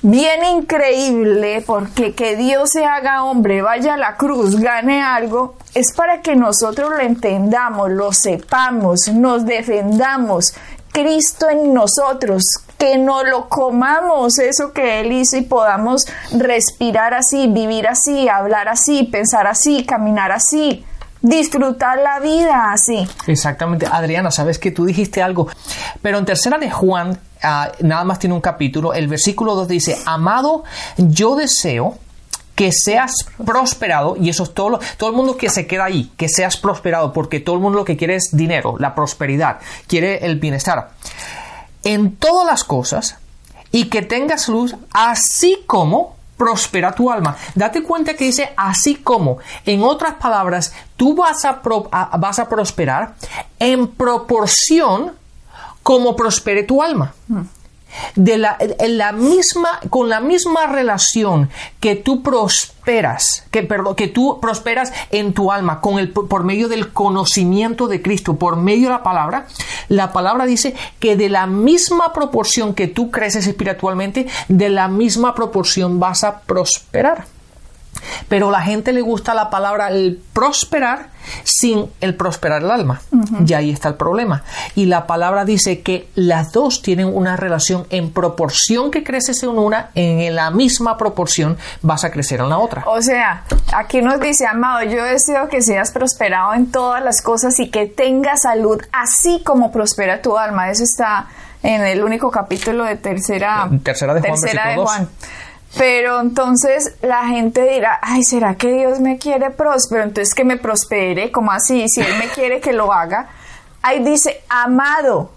bien 0.01 0.45
increíble, 0.45 1.63
porque 1.65 2.13
que 2.13 2.35
Dios 2.35 2.71
se 2.71 2.85
haga 2.85 3.23
hombre, 3.23 3.61
vaya 3.61 3.95
a 3.95 3.97
la 3.97 4.15
cruz, 4.15 4.59
gane 4.59 5.01
algo, 5.01 5.55
es 5.73 5.93
para 5.93 6.21
que 6.21 6.35
nosotros 6.35 6.89
lo 6.91 6.99
entendamos, 6.99 7.89
lo 7.89 8.13
sepamos, 8.13 9.07
nos 9.07 9.45
defendamos. 9.45 10.53
Cristo 10.91 11.49
en 11.49 11.73
nosotros, 11.73 12.43
que 12.77 12.97
no 12.97 13.23
lo 13.23 13.49
comamos 13.49 14.39
eso 14.39 14.71
que 14.71 14.99
Él 14.99 15.11
hizo 15.11 15.37
y 15.37 15.41
podamos 15.41 16.07
respirar 16.31 17.13
así, 17.13 17.47
vivir 17.47 17.87
así, 17.87 18.29
hablar 18.29 18.67
así, 18.67 19.03
pensar 19.03 19.47
así, 19.47 19.85
caminar 19.85 20.31
así 20.31 20.85
disfrutar 21.21 21.97
la 21.99 22.19
vida 22.19 22.71
así. 22.71 23.07
Exactamente. 23.27 23.87
Adriana, 23.91 24.31
sabes 24.31 24.59
que 24.59 24.71
tú 24.71 24.85
dijiste 24.85 25.21
algo, 25.21 25.47
pero 26.01 26.17
en 26.17 26.25
tercera 26.25 26.57
de 26.57 26.69
Juan, 26.69 27.19
ah, 27.43 27.71
nada 27.81 28.03
más 28.03 28.19
tiene 28.19 28.35
un 28.35 28.41
capítulo, 28.41 28.93
el 28.93 29.07
versículo 29.07 29.55
2 29.55 29.67
dice, 29.67 29.97
amado, 30.05 30.63
yo 30.97 31.35
deseo 31.35 31.97
que 32.55 32.71
seas 32.71 33.13
prosperado, 33.45 34.15
y 34.19 34.29
eso 34.29 34.43
es 34.43 34.53
todo, 34.53 34.79
todo 34.97 35.09
el 35.11 35.15
mundo 35.15 35.37
que 35.37 35.49
se 35.49 35.67
queda 35.67 35.85
ahí, 35.85 36.11
que 36.17 36.27
seas 36.27 36.57
prosperado, 36.57 37.13
porque 37.13 37.39
todo 37.39 37.55
el 37.55 37.61
mundo 37.61 37.79
lo 37.79 37.85
que 37.85 37.97
quiere 37.97 38.15
es 38.15 38.29
dinero, 38.31 38.75
la 38.79 38.95
prosperidad, 38.95 39.59
quiere 39.87 40.25
el 40.25 40.39
bienestar 40.39 40.89
en 41.87 42.17
todas 42.17 42.45
las 42.45 42.65
cosas 42.65 43.15
y 43.71 43.85
que 43.85 44.01
tengas 44.01 44.49
luz, 44.49 44.75
así 44.91 45.63
como 45.65 46.17
prospera 46.35 46.93
tu 46.93 47.09
alma. 47.09 47.37
Date 47.55 47.81
cuenta 47.81 48.13
que 48.13 48.25
dice 48.25 48.53
así 48.57 48.95
como, 48.95 49.37
en 49.65 49.83
otras 49.83 50.15
palabras, 50.15 50.73
tú 50.97 51.15
vas 51.15 51.45
a, 51.45 51.61
vas 52.17 52.39
a 52.39 52.49
prosperar 52.49 53.15
en 53.57 53.87
proporción 53.87 55.13
como 55.81 56.15
prospere 56.15 56.63
tu 56.63 56.83
alma. 56.83 57.13
Mm 57.27 57.41
de 58.15 58.37
la, 58.37 59.11
misma, 59.11 59.79
con 59.89 60.09
la 60.09 60.19
misma 60.19 60.67
relación 60.67 61.49
que 61.79 61.95
tú 61.95 62.21
prosperas, 62.23 63.45
que, 63.51 63.63
perdón, 63.63 63.95
que 63.95 64.07
tú 64.07 64.39
prosperas 64.41 64.93
en 65.11 65.33
tu 65.33 65.51
alma 65.51 65.81
con 65.81 65.99
el, 65.99 66.09
por 66.11 66.43
medio 66.43 66.67
del 66.67 66.93
conocimiento 66.93 67.87
de 67.87 68.01
Cristo, 68.01 68.37
por 68.37 68.57
medio 68.57 68.87
de 68.87 68.93
la 68.93 69.03
palabra, 69.03 69.47
la 69.87 70.11
palabra 70.11 70.45
dice 70.45 70.75
que 70.99 71.15
de 71.15 71.29
la 71.29 71.47
misma 71.47 72.13
proporción 72.13 72.73
que 72.73 72.87
tú 72.87 73.11
creces 73.11 73.47
espiritualmente, 73.47 74.27
de 74.47 74.69
la 74.69 74.87
misma 74.87 75.35
proporción 75.35 75.99
vas 75.99 76.23
a 76.23 76.41
prosperar. 76.41 77.36
Pero 78.29 78.51
la 78.51 78.61
gente 78.61 78.93
le 78.93 79.01
gusta 79.01 79.33
la 79.33 79.49
palabra 79.49 79.89
el 79.89 80.21
prosperar 80.33 81.09
sin 81.43 81.89
el 82.01 82.15
prosperar 82.15 82.61
el 82.61 82.71
alma. 82.71 83.01
Y 83.45 83.53
ahí 83.53 83.71
está 83.71 83.89
el 83.89 83.95
problema. 83.95 84.43
Y 84.75 84.85
la 84.85 85.07
palabra 85.07 85.45
dice 85.45 85.81
que 85.81 86.07
las 86.15 86.51
dos 86.51 86.81
tienen 86.81 87.07
una 87.07 87.37
relación 87.37 87.85
en 87.89 88.11
proporción 88.11 88.91
que 88.91 89.03
creces 89.03 89.43
en 89.43 89.49
una, 89.49 89.89
en 89.95 90.35
la 90.35 90.51
misma 90.51 90.97
proporción 90.97 91.57
vas 91.81 92.03
a 92.03 92.11
crecer 92.11 92.39
en 92.39 92.49
la 92.49 92.57
otra. 92.57 92.83
O 92.87 93.01
sea, 93.01 93.43
aquí 93.73 94.01
nos 94.01 94.19
dice, 94.19 94.45
amado, 94.45 94.83
yo 94.83 95.03
deseo 95.03 95.49
que 95.49 95.61
seas 95.61 95.91
prosperado 95.91 96.53
en 96.53 96.71
todas 96.71 97.03
las 97.03 97.21
cosas 97.21 97.59
y 97.59 97.69
que 97.69 97.87
tengas 97.87 98.41
salud, 98.43 98.81
así 98.91 99.41
como 99.43 99.71
prospera 99.71 100.21
tu 100.21 100.37
alma. 100.37 100.69
Eso 100.69 100.83
está 100.83 101.27
en 101.63 101.81
el 101.81 102.03
único 102.03 102.31
capítulo 102.31 102.83
de 102.83 102.95
tercera, 102.95 103.69
tercera 103.83 104.13
de 104.13 104.21
Juan. 104.21 104.39
Tercera 104.39 104.69
de 104.69 104.75
Juan. 104.77 105.09
Pero 105.77 106.19
entonces 106.21 106.95
la 107.01 107.27
gente 107.27 107.61
dirá, 107.61 107.99
ay, 108.01 108.23
¿será 108.23 108.55
que 108.55 108.71
Dios 108.71 108.99
me 108.99 109.19
quiere 109.19 109.51
próspero? 109.51 110.03
Entonces 110.03 110.33
que 110.33 110.43
me 110.43 110.57
prospere, 110.57 111.31
como 111.31 111.51
así? 111.51 111.87
Si 111.87 112.01
Él 112.01 112.17
me 112.17 112.29
quiere 112.33 112.59
que 112.59 112.73
lo 112.73 112.91
haga. 112.91 113.29
Ahí 113.83 114.03
dice, 114.03 114.41
amado, 114.49 115.31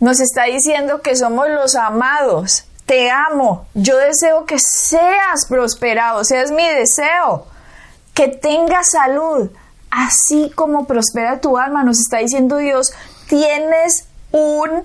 nos 0.00 0.20
está 0.20 0.44
diciendo 0.44 1.02
que 1.02 1.14
somos 1.14 1.48
los 1.50 1.74
amados. 1.76 2.64
Te 2.86 3.10
amo, 3.10 3.66
yo 3.74 3.98
deseo 3.98 4.46
que 4.46 4.58
seas 4.58 5.46
prosperado, 5.48 6.24
seas 6.24 6.50
mi 6.50 6.66
deseo, 6.66 7.46
que 8.12 8.28
tengas 8.28 8.90
salud, 8.90 9.50
así 9.90 10.50
como 10.54 10.86
prospera 10.86 11.40
tu 11.40 11.56
alma, 11.58 11.84
nos 11.84 12.00
está 12.00 12.18
diciendo 12.18 12.56
Dios, 12.56 12.92
tienes 13.28 14.08
un, 14.32 14.82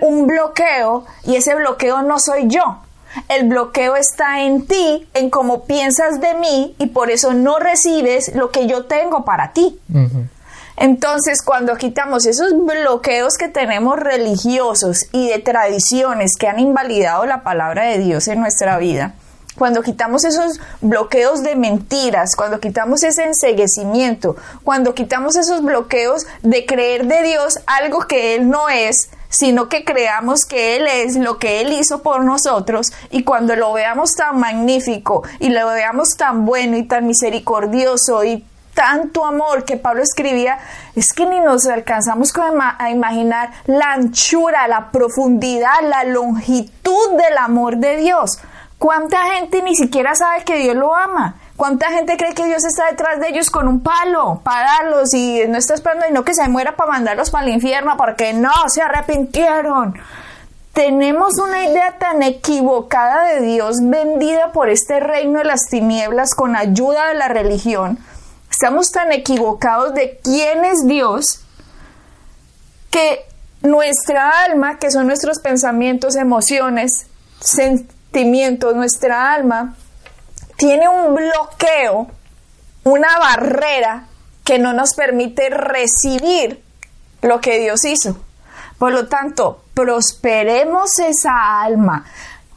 un 0.00 0.26
bloqueo 0.26 1.04
y 1.24 1.36
ese 1.36 1.54
bloqueo 1.56 2.02
no 2.02 2.20
soy 2.20 2.46
yo 2.46 2.82
el 3.28 3.48
bloqueo 3.48 3.96
está 3.96 4.42
en 4.42 4.66
ti, 4.66 5.08
en 5.14 5.30
cómo 5.30 5.64
piensas 5.64 6.20
de 6.20 6.34
mí 6.34 6.74
y 6.78 6.86
por 6.86 7.10
eso 7.10 7.32
no 7.32 7.58
recibes 7.58 8.34
lo 8.34 8.50
que 8.50 8.66
yo 8.66 8.86
tengo 8.86 9.24
para 9.24 9.52
ti. 9.52 9.78
Entonces, 10.76 11.42
cuando 11.42 11.76
quitamos 11.76 12.26
esos 12.26 12.52
bloqueos 12.56 13.36
que 13.36 13.48
tenemos 13.48 13.98
religiosos 13.98 15.06
y 15.12 15.28
de 15.28 15.38
tradiciones 15.38 16.32
que 16.38 16.48
han 16.48 16.58
invalidado 16.58 17.26
la 17.26 17.42
palabra 17.42 17.84
de 17.84 17.98
Dios 17.98 18.26
en 18.28 18.40
nuestra 18.40 18.78
vida, 18.78 19.14
cuando 19.56 19.82
quitamos 19.82 20.24
esos 20.24 20.58
bloqueos 20.80 21.42
de 21.42 21.56
mentiras, 21.56 22.30
cuando 22.36 22.58
quitamos 22.58 23.02
ese 23.02 23.24
enseguecimiento, 23.24 24.34
cuando 24.64 24.94
quitamos 24.94 25.36
esos 25.36 25.62
bloqueos 25.62 26.26
de 26.42 26.64
creer 26.64 27.06
de 27.06 27.22
Dios 27.22 27.58
algo 27.66 28.06
que 28.06 28.34
Él 28.34 28.48
no 28.48 28.68
es, 28.70 29.10
sino 29.32 29.68
que 29.70 29.82
creamos 29.82 30.44
que 30.44 30.76
Él 30.76 30.86
es 30.86 31.16
lo 31.16 31.38
que 31.38 31.62
Él 31.62 31.72
hizo 31.72 32.02
por 32.02 32.22
nosotros 32.22 32.92
y 33.10 33.24
cuando 33.24 33.56
lo 33.56 33.72
veamos 33.72 34.12
tan 34.12 34.38
magnífico 34.38 35.22
y 35.40 35.48
lo 35.48 35.66
veamos 35.68 36.10
tan 36.18 36.44
bueno 36.44 36.76
y 36.76 36.84
tan 36.84 37.06
misericordioso 37.06 38.24
y 38.24 38.44
tanto 38.74 39.24
amor 39.24 39.64
que 39.64 39.76
Pablo 39.76 40.02
escribía, 40.02 40.58
es 40.94 41.12
que 41.12 41.26
ni 41.26 41.40
nos 41.40 41.66
alcanzamos 41.66 42.32
a 42.78 42.90
imaginar 42.90 43.50
la 43.66 43.92
anchura, 43.92 44.68
la 44.68 44.90
profundidad, 44.90 45.80
la 45.82 46.04
longitud 46.04 47.16
del 47.16 47.38
amor 47.38 47.78
de 47.78 47.96
Dios. 47.96 48.38
¿Cuánta 48.78 49.18
gente 49.34 49.62
ni 49.62 49.74
siquiera 49.74 50.14
sabe 50.14 50.44
que 50.44 50.58
Dios 50.58 50.76
lo 50.76 50.94
ama? 50.94 51.36
¿Cuánta 51.62 51.92
gente 51.92 52.16
cree 52.16 52.34
que 52.34 52.44
Dios 52.44 52.64
está 52.64 52.86
detrás 52.90 53.20
de 53.20 53.28
ellos 53.28 53.48
con 53.48 53.68
un 53.68 53.84
palo 53.84 54.40
para 54.42 54.64
darlos 54.64 55.14
y 55.14 55.44
no 55.46 55.56
está 55.56 55.74
esperando 55.74 56.06
y 56.10 56.12
no 56.12 56.24
que 56.24 56.34
se 56.34 56.48
muera 56.48 56.74
para 56.74 56.90
mandarlos 56.90 57.30
para 57.30 57.46
el 57.46 57.52
infierno 57.52 57.96
porque 57.96 58.32
no 58.32 58.50
se 58.66 58.82
arrepintieron? 58.82 59.94
Tenemos 60.72 61.38
una 61.38 61.64
idea 61.64 61.98
tan 62.00 62.20
equivocada 62.24 63.26
de 63.26 63.42
Dios 63.42 63.76
vendida 63.80 64.50
por 64.50 64.70
este 64.70 64.98
reino 64.98 65.38
de 65.38 65.44
las 65.44 65.66
tinieblas 65.70 66.34
con 66.34 66.56
ayuda 66.56 67.06
de 67.06 67.14
la 67.14 67.28
religión. 67.28 67.96
Estamos 68.50 68.90
tan 68.90 69.12
equivocados 69.12 69.94
de 69.94 70.18
quién 70.20 70.64
es 70.64 70.84
Dios 70.84 71.44
que 72.90 73.24
nuestra 73.60 74.30
alma, 74.46 74.80
que 74.80 74.90
son 74.90 75.06
nuestros 75.06 75.38
pensamientos, 75.38 76.16
emociones, 76.16 77.06
sentimientos, 77.38 78.74
nuestra 78.74 79.32
alma, 79.32 79.76
tiene 80.62 80.88
un 80.88 81.12
bloqueo, 81.12 82.06
una 82.84 83.18
barrera 83.18 84.06
que 84.44 84.60
no 84.60 84.72
nos 84.72 84.94
permite 84.94 85.50
recibir 85.50 86.62
lo 87.20 87.40
que 87.40 87.58
Dios 87.58 87.84
hizo. 87.84 88.14
Por 88.78 88.92
lo 88.92 89.08
tanto, 89.08 89.64
prosperemos 89.74 91.00
esa 91.00 91.62
alma, 91.62 92.04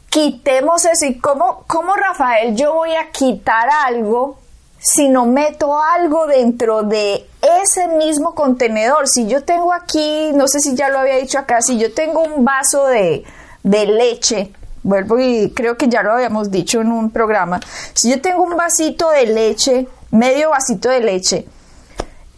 quitemos 0.08 0.84
eso. 0.84 1.04
¿Y 1.04 1.18
cómo, 1.18 1.64
Rafael 1.96 2.54
yo 2.54 2.74
voy 2.74 2.94
a 2.94 3.10
quitar 3.10 3.68
algo 3.70 4.38
si 4.78 5.08
no 5.08 5.26
meto 5.26 5.76
algo 5.76 6.28
dentro 6.28 6.84
de 6.84 7.28
ese 7.60 7.88
mismo 7.88 8.36
contenedor? 8.36 9.08
Si 9.08 9.26
yo 9.26 9.42
tengo 9.42 9.72
aquí, 9.72 10.30
no 10.32 10.46
sé 10.46 10.60
si 10.60 10.76
ya 10.76 10.90
lo 10.90 11.00
había 11.00 11.16
dicho 11.16 11.40
acá, 11.40 11.60
si 11.60 11.76
yo 11.76 11.92
tengo 11.92 12.22
un 12.22 12.44
vaso 12.44 12.86
de, 12.86 13.24
de 13.64 13.86
leche 13.86 14.52
vuelvo 14.86 15.18
y 15.18 15.50
creo 15.50 15.76
que 15.76 15.88
ya 15.88 16.02
lo 16.02 16.12
habíamos 16.12 16.50
dicho 16.50 16.80
en 16.80 16.92
un 16.92 17.10
programa, 17.10 17.60
si 17.92 18.10
yo 18.10 18.20
tengo 18.20 18.44
un 18.44 18.56
vasito 18.56 19.10
de 19.10 19.26
leche, 19.26 19.88
medio 20.12 20.50
vasito 20.50 20.88
de 20.88 21.00
leche, 21.00 21.46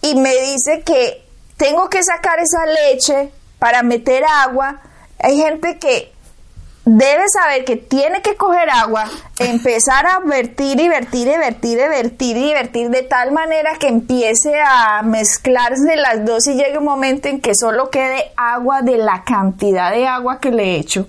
y 0.01 0.15
me 0.15 0.35
dice 0.35 0.83
que 0.85 1.27
tengo 1.59 1.91
que 1.91 2.03
sacar 2.03 2.39
esa 2.39 2.65
leche 2.67 3.31
para 3.59 3.83
meter 3.83 4.25
agua, 4.25 4.81
hay 5.19 5.37
gente 5.37 5.79
que 5.79 6.13
debe 6.87 7.25
saber 7.29 7.67
que 7.67 7.77
tiene 7.77 8.23
que 8.23 8.37
coger 8.37 8.71
agua, 8.71 9.05
empezar 9.39 10.07
a 10.07 10.21
vertir 10.21 10.81
y 10.81 10.89
vertir 10.89 11.29
y 11.29 11.37
vertir 11.37 11.79
y 11.79 11.89
vertir 11.89 12.37
y 12.39 12.53
vertir 12.55 12.89
de 12.89 13.03
tal 13.03 13.33
manera 13.33 13.73
que 13.79 13.89
empiece 13.89 14.59
a 14.59 15.03
mezclarse 15.03 15.97
las 15.97 16.25
dos 16.25 16.47
y 16.47 16.55
llegue 16.55 16.79
un 16.79 16.85
momento 16.85 17.29
en 17.29 17.43
que 17.43 17.55
solo 17.55 17.91
quede 17.91 18.33
agua 18.39 18.81
de 18.81 18.97
la 18.97 19.23
cantidad 19.25 19.91
de 19.91 20.07
agua 20.07 20.41
que 20.41 20.51
le 20.51 20.65
he 20.65 20.79
hecho. 20.79 21.07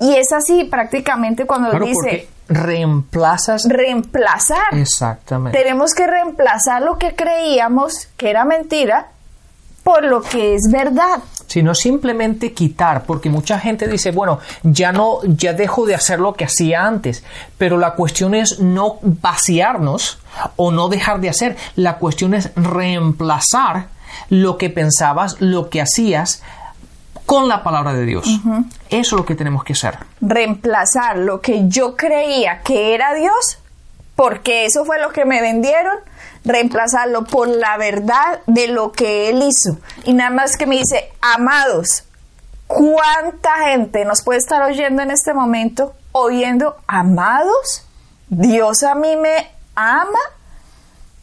Y 0.00 0.16
es 0.16 0.32
así 0.32 0.64
prácticamente 0.64 1.46
cuando 1.46 1.78
dice... 1.78 2.28
Reemplazas. 2.48 3.62
Reemplazar. 3.68 4.72
Exactamente. 4.72 5.56
Tenemos 5.56 5.94
que 5.94 6.08
reemplazar 6.08 6.82
lo 6.82 6.98
que 6.98 7.14
creíamos 7.14 8.08
que 8.16 8.28
era 8.28 8.44
mentira 8.44 9.06
por 9.84 10.04
lo 10.04 10.20
que 10.20 10.54
es 10.54 10.62
verdad. 10.70 11.20
Sino 11.46 11.74
simplemente 11.74 12.52
quitar, 12.52 13.04
porque 13.04 13.30
mucha 13.30 13.58
gente 13.58 13.88
dice, 13.88 14.10
bueno, 14.10 14.38
ya 14.62 14.92
no, 14.92 15.18
ya 15.24 15.52
dejo 15.52 15.86
de 15.86 15.94
hacer 15.94 16.20
lo 16.20 16.34
que 16.34 16.44
hacía 16.44 16.86
antes, 16.86 17.24
pero 17.58 17.78
la 17.78 17.94
cuestión 17.94 18.34
es 18.34 18.60
no 18.60 18.98
vaciarnos 19.02 20.18
o 20.56 20.70
no 20.70 20.88
dejar 20.88 21.20
de 21.20 21.28
hacer, 21.28 21.56
la 21.76 21.98
cuestión 21.98 22.34
es 22.34 22.50
reemplazar 22.54 23.88
lo 24.28 24.58
que 24.58 24.70
pensabas, 24.70 25.40
lo 25.40 25.70
que 25.70 25.80
hacías, 25.80 26.42
con 27.30 27.46
la 27.48 27.62
palabra 27.62 27.92
de 27.92 28.06
Dios. 28.06 28.26
Eso 28.88 28.98
es 28.98 29.12
lo 29.12 29.24
que 29.24 29.36
tenemos 29.36 29.62
que 29.62 29.74
hacer. 29.74 29.98
Reemplazar 30.20 31.16
lo 31.16 31.40
que 31.40 31.68
yo 31.68 31.94
creía 31.94 32.60
que 32.62 32.92
era 32.92 33.14
Dios, 33.14 33.60
porque 34.16 34.64
eso 34.64 34.84
fue 34.84 35.00
lo 35.00 35.10
que 35.10 35.24
me 35.24 35.40
vendieron, 35.40 35.96
reemplazarlo 36.44 37.22
por 37.22 37.46
la 37.46 37.76
verdad 37.76 38.40
de 38.48 38.66
lo 38.66 38.90
que 38.90 39.28
Él 39.30 39.44
hizo. 39.44 39.78
Y 40.06 40.12
nada 40.12 40.30
más 40.30 40.56
que 40.56 40.66
me 40.66 40.78
dice, 40.78 41.12
amados, 41.20 42.02
¿cuánta 42.66 43.50
gente 43.68 44.04
nos 44.04 44.24
puede 44.24 44.40
estar 44.40 44.62
oyendo 44.62 45.00
en 45.00 45.12
este 45.12 45.32
momento? 45.32 45.94
Oyendo, 46.10 46.78
amados, 46.88 47.86
Dios 48.28 48.82
a 48.82 48.96
mí 48.96 49.14
me 49.14 49.52
ama 49.76 50.18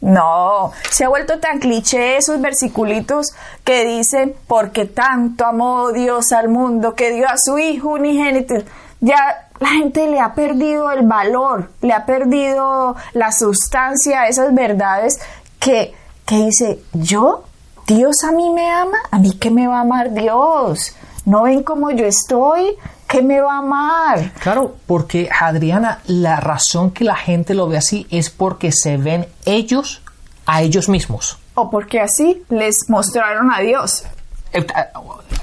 no, 0.00 0.72
se 0.90 1.04
ha 1.04 1.08
vuelto 1.08 1.40
tan 1.40 1.58
cliché 1.58 2.16
esos 2.16 2.40
versiculitos 2.40 3.32
que 3.64 3.84
dicen, 3.84 4.34
porque 4.46 4.84
tanto 4.84 5.44
amó 5.44 5.90
Dios 5.90 6.30
al 6.32 6.48
mundo 6.48 6.94
que 6.94 7.10
dio 7.10 7.28
a 7.28 7.36
su 7.36 7.58
Hijo 7.58 7.90
unigénito. 7.90 8.54
Ya 9.00 9.48
la 9.58 9.68
gente 9.70 10.06
le 10.08 10.20
ha 10.20 10.34
perdido 10.34 10.90
el 10.92 11.06
valor, 11.06 11.70
le 11.82 11.92
ha 11.92 12.06
perdido 12.06 12.94
la 13.12 13.32
sustancia 13.32 14.22
a 14.22 14.28
esas 14.28 14.54
verdades 14.54 15.18
que, 15.58 15.94
que 16.24 16.36
dice, 16.46 16.80
yo, 16.92 17.44
Dios 17.86 18.22
a 18.22 18.30
mí 18.30 18.50
me 18.50 18.70
ama, 18.70 18.98
a 19.10 19.18
mí 19.18 19.32
que 19.32 19.50
me 19.50 19.66
va 19.66 19.78
a 19.78 19.80
amar 19.80 20.12
Dios. 20.12 20.94
¿No 21.24 21.42
ven 21.42 21.62
cómo 21.62 21.90
yo 21.90 22.06
estoy? 22.06 22.76
Que 23.08 23.22
me 23.22 23.40
va 23.40 23.54
a 23.54 23.58
amar. 23.58 24.32
Claro, 24.34 24.76
porque 24.86 25.28
Adriana, 25.40 26.00
la 26.06 26.38
razón 26.40 26.90
que 26.90 27.04
la 27.04 27.16
gente 27.16 27.54
lo 27.54 27.66
ve 27.66 27.78
así 27.78 28.06
es 28.10 28.30
porque 28.30 28.70
se 28.70 28.98
ven 28.98 29.26
ellos 29.46 30.02
a 30.46 30.62
ellos 30.62 30.88
mismos. 30.88 31.38
O 31.54 31.70
porque 31.70 32.00
así 32.00 32.42
les 32.50 32.88
mostraron 32.88 33.50
a 33.50 33.60
Dios. 33.60 34.04
Eh, 34.52 34.64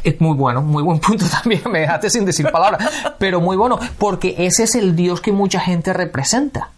es 0.04 0.22
muy 0.22 0.38
bueno, 0.38 0.62
muy 0.62 0.84
buen 0.84 1.00
punto 1.02 1.26
también, 1.28 1.64
me 1.70 1.80
dejaste 1.80 2.10
sin 2.10 2.26
decir 2.26 2.50
palabras, 2.52 2.88
pero 3.18 3.42
muy 3.42 3.58
bueno, 3.58 3.80
porque 3.98 4.36
ese 4.38 4.64
es 4.64 4.76
el 4.76 4.96
Dios 4.96 5.20
que 5.20 5.32
mucha 5.32 5.60
gente 5.60 5.92
representa 5.92 6.70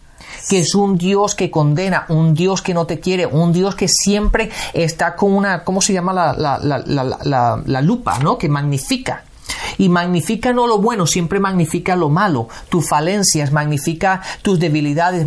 que 0.48 0.60
es 0.60 0.74
un 0.74 0.96
Dios 0.96 1.34
que 1.34 1.50
condena, 1.50 2.06
un 2.08 2.32
Dios 2.32 2.62
que 2.62 2.72
no 2.72 2.86
te 2.86 3.00
quiere, 3.00 3.26
un 3.26 3.52
Dios 3.52 3.74
que 3.74 3.88
siempre 3.88 4.50
está 4.72 5.14
con 5.16 5.32
una, 5.32 5.64
¿cómo 5.64 5.82
se 5.82 5.92
llama 5.92 6.12
la, 6.12 6.32
la, 6.32 6.58
la, 6.58 7.62
la 7.64 7.82
lupa, 7.82 8.18
¿no? 8.20 8.38
Que 8.38 8.48
magnifica. 8.48 9.24
Y 9.78 9.88
magnifica 9.88 10.52
no 10.52 10.66
lo 10.66 10.78
bueno, 10.78 11.06
siempre 11.06 11.40
magnifica 11.40 11.96
lo 11.96 12.08
malo, 12.08 12.48
tus 12.68 12.88
falencias, 12.88 13.52
magnifica 13.52 14.20
tus 14.42 14.58
debilidades, 14.58 15.26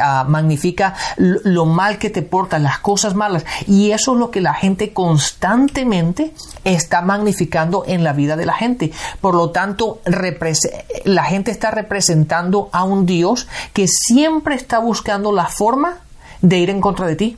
ah, 0.00 0.26
magnifica 0.28 0.94
lo 1.16 1.66
mal 1.66 1.98
que 1.98 2.10
te 2.10 2.22
portas, 2.22 2.60
las 2.60 2.78
cosas 2.78 3.14
malas. 3.14 3.44
Y 3.66 3.92
eso 3.92 4.12
es 4.12 4.18
lo 4.18 4.30
que 4.30 4.40
la 4.40 4.54
gente 4.54 4.92
constantemente 4.92 6.34
está 6.64 7.02
magnificando 7.02 7.84
en 7.86 8.04
la 8.04 8.12
vida 8.12 8.36
de 8.36 8.46
la 8.46 8.54
gente. 8.54 8.92
Por 9.20 9.34
lo 9.34 9.50
tanto, 9.50 10.00
la 11.04 11.24
gente 11.24 11.50
está 11.50 11.70
representando 11.70 12.68
a 12.72 12.84
un 12.84 13.06
Dios 13.06 13.48
que 13.72 13.86
siempre 13.88 14.54
está 14.54 14.78
buscando 14.78 15.32
la 15.32 15.46
forma 15.46 15.98
de 16.40 16.58
ir 16.58 16.70
en 16.70 16.80
contra 16.80 17.06
de 17.06 17.16
ti. 17.16 17.36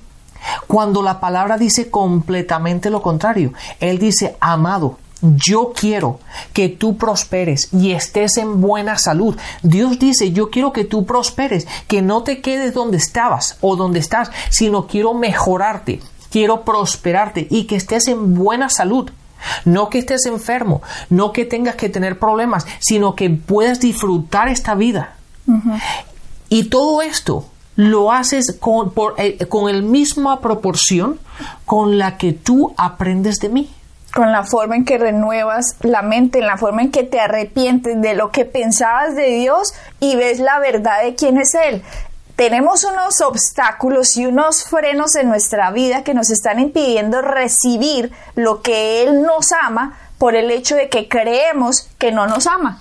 Cuando 0.67 1.03
la 1.03 1.21
palabra 1.21 1.57
dice 1.57 1.91
completamente 1.91 2.91
lo 2.91 3.03
contrario, 3.03 3.53
Él 3.81 3.99
dice, 3.99 4.37
amado, 4.41 4.99
yo 5.25 5.73
quiero 5.75 6.21
que 6.53 6.69
tú 6.69 6.97
prosperes 6.97 7.69
y 7.73 7.93
estés 7.93 8.37
en 8.37 8.61
buena 8.61 8.99
salud. 8.99 9.37
Dios 9.63 9.99
dice, 9.99 10.33
yo 10.33 10.51
quiero 10.51 10.73
que 10.73 10.85
tú 10.85 11.07
prosperes, 11.07 11.67
que 11.89 12.03
no 12.03 12.23
te 12.23 12.41
quedes 12.41 12.75
donde 12.75 12.99
estabas 12.99 13.57
o 13.61 13.77
donde 13.77 14.01
estás, 14.01 14.31
sino 14.51 14.87
quiero 14.87 15.15
mejorarte, 15.15 16.01
quiero 16.31 16.63
prosperarte 16.63 17.47
y 17.51 17.65
que 17.65 17.77
estés 17.77 18.09
en 18.09 18.35
buena 18.35 18.69
salud. 18.69 19.11
No 19.67 19.91
que 19.91 19.99
estés 19.99 20.25
enfermo, 20.25 20.81
no 21.11 21.33
que 21.33 21.45
tengas 21.45 21.75
que 21.75 21.91
tener 21.91 22.19
problemas, 22.19 22.67
sino 22.81 23.15
que 23.15 23.29
puedas 23.29 23.79
disfrutar 23.79 24.49
esta 24.49 24.75
vida. 24.75 25.17
Y 26.49 26.65
todo 26.65 27.03
esto 27.03 27.47
lo 27.77 28.11
haces 28.13 28.57
con, 28.59 28.93
por, 28.93 29.15
eh, 29.19 29.47
con 29.47 29.71
la 29.71 29.83
misma 29.83 30.41
proporción 30.41 31.19
con 31.67 31.99
la 31.99 32.17
que 32.17 32.33
tú 32.33 32.73
aprendes 32.79 33.37
de 33.37 33.49
mí 33.51 33.71
con 34.15 34.31
la 34.31 34.45
forma 34.45 34.77
en 34.77 34.85
que 34.85 34.97
renuevas 34.97 35.77
la 35.81 36.03
mente, 36.03 36.39
en 36.39 36.47
la 36.47 36.57
forma 36.57 36.83
en 36.83 36.93
que 36.93 37.03
te 37.03 37.21
arrepientes 37.21 38.01
de 38.01 38.15
lo 38.15 38.31
que 38.31 38.45
pensabas 38.45 39.17
de 39.17 39.27
Dios 39.27 39.75
y 39.99 40.15
ves 40.17 40.39
la 40.39 40.61
verdad 40.61 41.03
de 41.03 41.15
quién 41.17 41.37
es 41.37 41.55
Él. 41.55 41.83
Tenemos 42.37 42.85
unos 42.85 43.21
obstáculos 43.21 44.17
y 44.17 44.27
unos 44.27 44.65
frenos 44.65 45.15
en 45.17 45.29
nuestra 45.29 45.71
vida 45.71 46.05
que 46.05 46.15
nos 46.15 46.31
están 46.31 46.61
impidiendo 46.61 47.23
recibir 47.23 48.13
lo 48.35 48.63
que 48.63 49.03
Él 49.03 49.23
nos 49.23 49.53
ama 49.53 49.99
por 50.19 50.37
el 50.37 50.51
hecho 50.51 50.77
de 50.77 50.89
que 50.89 51.09
creemos 51.09 51.89
que 51.99 52.13
no 52.13 52.27
nos 52.27 52.47
ama 52.47 52.81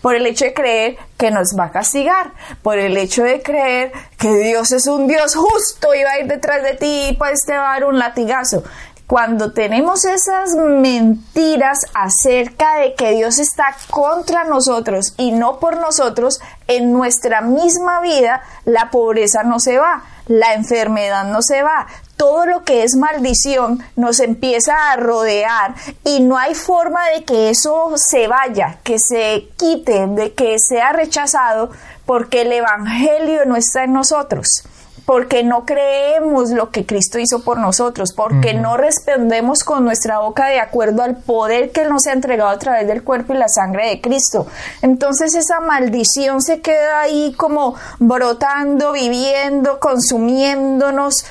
por 0.00 0.14
el 0.14 0.26
hecho 0.26 0.44
de 0.44 0.54
creer 0.54 0.96
que 1.16 1.30
nos 1.30 1.56
va 1.58 1.64
a 1.64 1.70
castigar, 1.70 2.32
por 2.62 2.78
el 2.78 2.96
hecho 2.96 3.24
de 3.24 3.42
creer 3.42 3.92
que 4.18 4.32
Dios 4.32 4.72
es 4.72 4.86
un 4.86 5.08
Dios 5.08 5.34
justo 5.34 5.94
y 5.94 6.02
va 6.02 6.12
a 6.12 6.20
ir 6.20 6.26
detrás 6.26 6.62
de 6.62 6.74
ti 6.74 7.08
y 7.10 7.12
pues 7.14 7.44
te 7.44 7.56
va 7.56 7.70
a 7.70 7.72
dar 7.74 7.84
un 7.84 7.98
latigazo 7.98 8.62
cuando 9.08 9.52
tenemos 9.52 10.04
esas 10.04 10.54
mentiras 10.54 11.78
acerca 11.94 12.76
de 12.76 12.94
que 12.94 13.12
Dios 13.12 13.38
está 13.38 13.74
contra 13.88 14.44
nosotros 14.44 15.14
y 15.16 15.32
no 15.32 15.58
por 15.58 15.78
nosotros, 15.80 16.40
en 16.66 16.92
nuestra 16.92 17.40
misma 17.40 18.02
vida 18.02 18.42
la 18.66 18.90
pobreza 18.90 19.44
no 19.44 19.60
se 19.60 19.78
va, 19.78 20.04
la 20.26 20.52
enfermedad 20.52 21.24
no 21.24 21.40
se 21.40 21.62
va, 21.62 21.86
todo 22.18 22.44
lo 22.44 22.64
que 22.64 22.82
es 22.82 22.96
maldición 22.96 23.82
nos 23.96 24.20
empieza 24.20 24.92
a 24.92 24.96
rodear 24.96 25.74
y 26.04 26.20
no 26.20 26.36
hay 26.36 26.54
forma 26.54 27.00
de 27.16 27.24
que 27.24 27.48
eso 27.48 27.92
se 27.96 28.28
vaya, 28.28 28.78
que 28.84 28.98
se 28.98 29.48
quite, 29.56 30.06
de 30.06 30.34
que 30.34 30.58
sea 30.58 30.92
rechazado, 30.92 31.70
porque 32.04 32.42
el 32.42 32.52
Evangelio 32.52 33.46
no 33.46 33.56
está 33.56 33.84
en 33.84 33.94
nosotros 33.94 34.64
porque 35.08 35.42
no 35.42 35.64
creemos 35.64 36.50
lo 36.50 36.68
que 36.68 36.84
Cristo 36.84 37.18
hizo 37.18 37.42
por 37.42 37.58
nosotros, 37.58 38.12
porque 38.14 38.52
no 38.52 38.76
respondemos 38.76 39.64
con 39.64 39.82
nuestra 39.82 40.18
boca 40.18 40.48
de 40.48 40.60
acuerdo 40.60 41.02
al 41.02 41.16
poder 41.16 41.70
que 41.72 41.80
Él 41.80 41.88
nos 41.88 42.06
ha 42.06 42.12
entregado 42.12 42.50
a 42.50 42.58
través 42.58 42.86
del 42.86 43.02
cuerpo 43.02 43.32
y 43.32 43.38
la 43.38 43.48
sangre 43.48 43.88
de 43.88 44.02
Cristo. 44.02 44.46
Entonces 44.82 45.34
esa 45.34 45.60
maldición 45.60 46.42
se 46.42 46.60
queda 46.60 47.00
ahí 47.00 47.32
como 47.38 47.74
brotando, 47.98 48.92
viviendo, 48.92 49.80
consumiéndonos, 49.80 51.24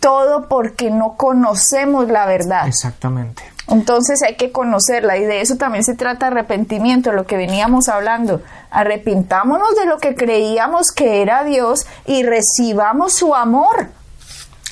todo 0.00 0.48
porque 0.48 0.90
no 0.90 1.16
conocemos 1.16 2.08
la 2.08 2.26
verdad. 2.26 2.66
Exactamente. 2.66 3.44
Entonces 3.68 4.22
hay 4.22 4.36
que 4.36 4.52
conocerla 4.52 5.16
y 5.16 5.24
de 5.24 5.40
eso 5.40 5.56
también 5.56 5.82
se 5.82 5.94
trata 5.94 6.28
arrepentimiento, 6.28 7.12
lo 7.12 7.26
que 7.26 7.36
veníamos 7.36 7.88
hablando. 7.88 8.42
Arrepintámonos 8.70 9.74
de 9.74 9.86
lo 9.86 9.98
que 9.98 10.14
creíamos 10.14 10.92
que 10.92 11.22
era 11.22 11.42
Dios 11.44 11.86
y 12.06 12.22
recibamos 12.22 13.14
su 13.14 13.34
amor. 13.34 13.88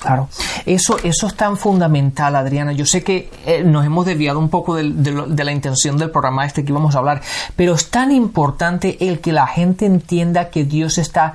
Claro, 0.00 0.28
eso, 0.66 0.98
eso 1.02 1.26
es 1.26 1.34
tan 1.34 1.56
fundamental, 1.56 2.36
Adriana. 2.36 2.72
Yo 2.72 2.84
sé 2.84 3.02
que 3.02 3.30
eh, 3.46 3.64
nos 3.64 3.86
hemos 3.86 4.04
desviado 4.04 4.38
un 4.38 4.50
poco 4.50 4.74
de, 4.74 4.92
de, 4.92 5.44
la 5.44 5.52
intención 5.52 5.96
del 5.96 6.10
programa 6.10 6.44
este 6.44 6.62
que 6.62 6.72
íbamos 6.72 6.94
a 6.94 6.98
hablar, 6.98 7.22
pero 7.56 7.74
es 7.74 7.90
tan 7.90 8.12
importante 8.12 9.08
el 9.08 9.20
que 9.20 9.32
la 9.32 9.46
gente 9.46 9.86
entienda 9.86 10.50
que 10.50 10.64
Dios 10.64 10.98
está 10.98 11.34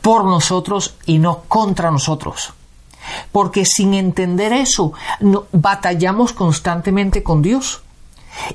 por 0.00 0.24
nosotros 0.24 0.96
y 1.04 1.18
no 1.18 1.42
contra 1.48 1.90
nosotros 1.90 2.54
porque 3.32 3.64
sin 3.64 3.94
entender 3.94 4.52
eso 4.52 4.92
batallamos 5.52 6.32
constantemente 6.32 7.22
con 7.22 7.42
Dios. 7.42 7.82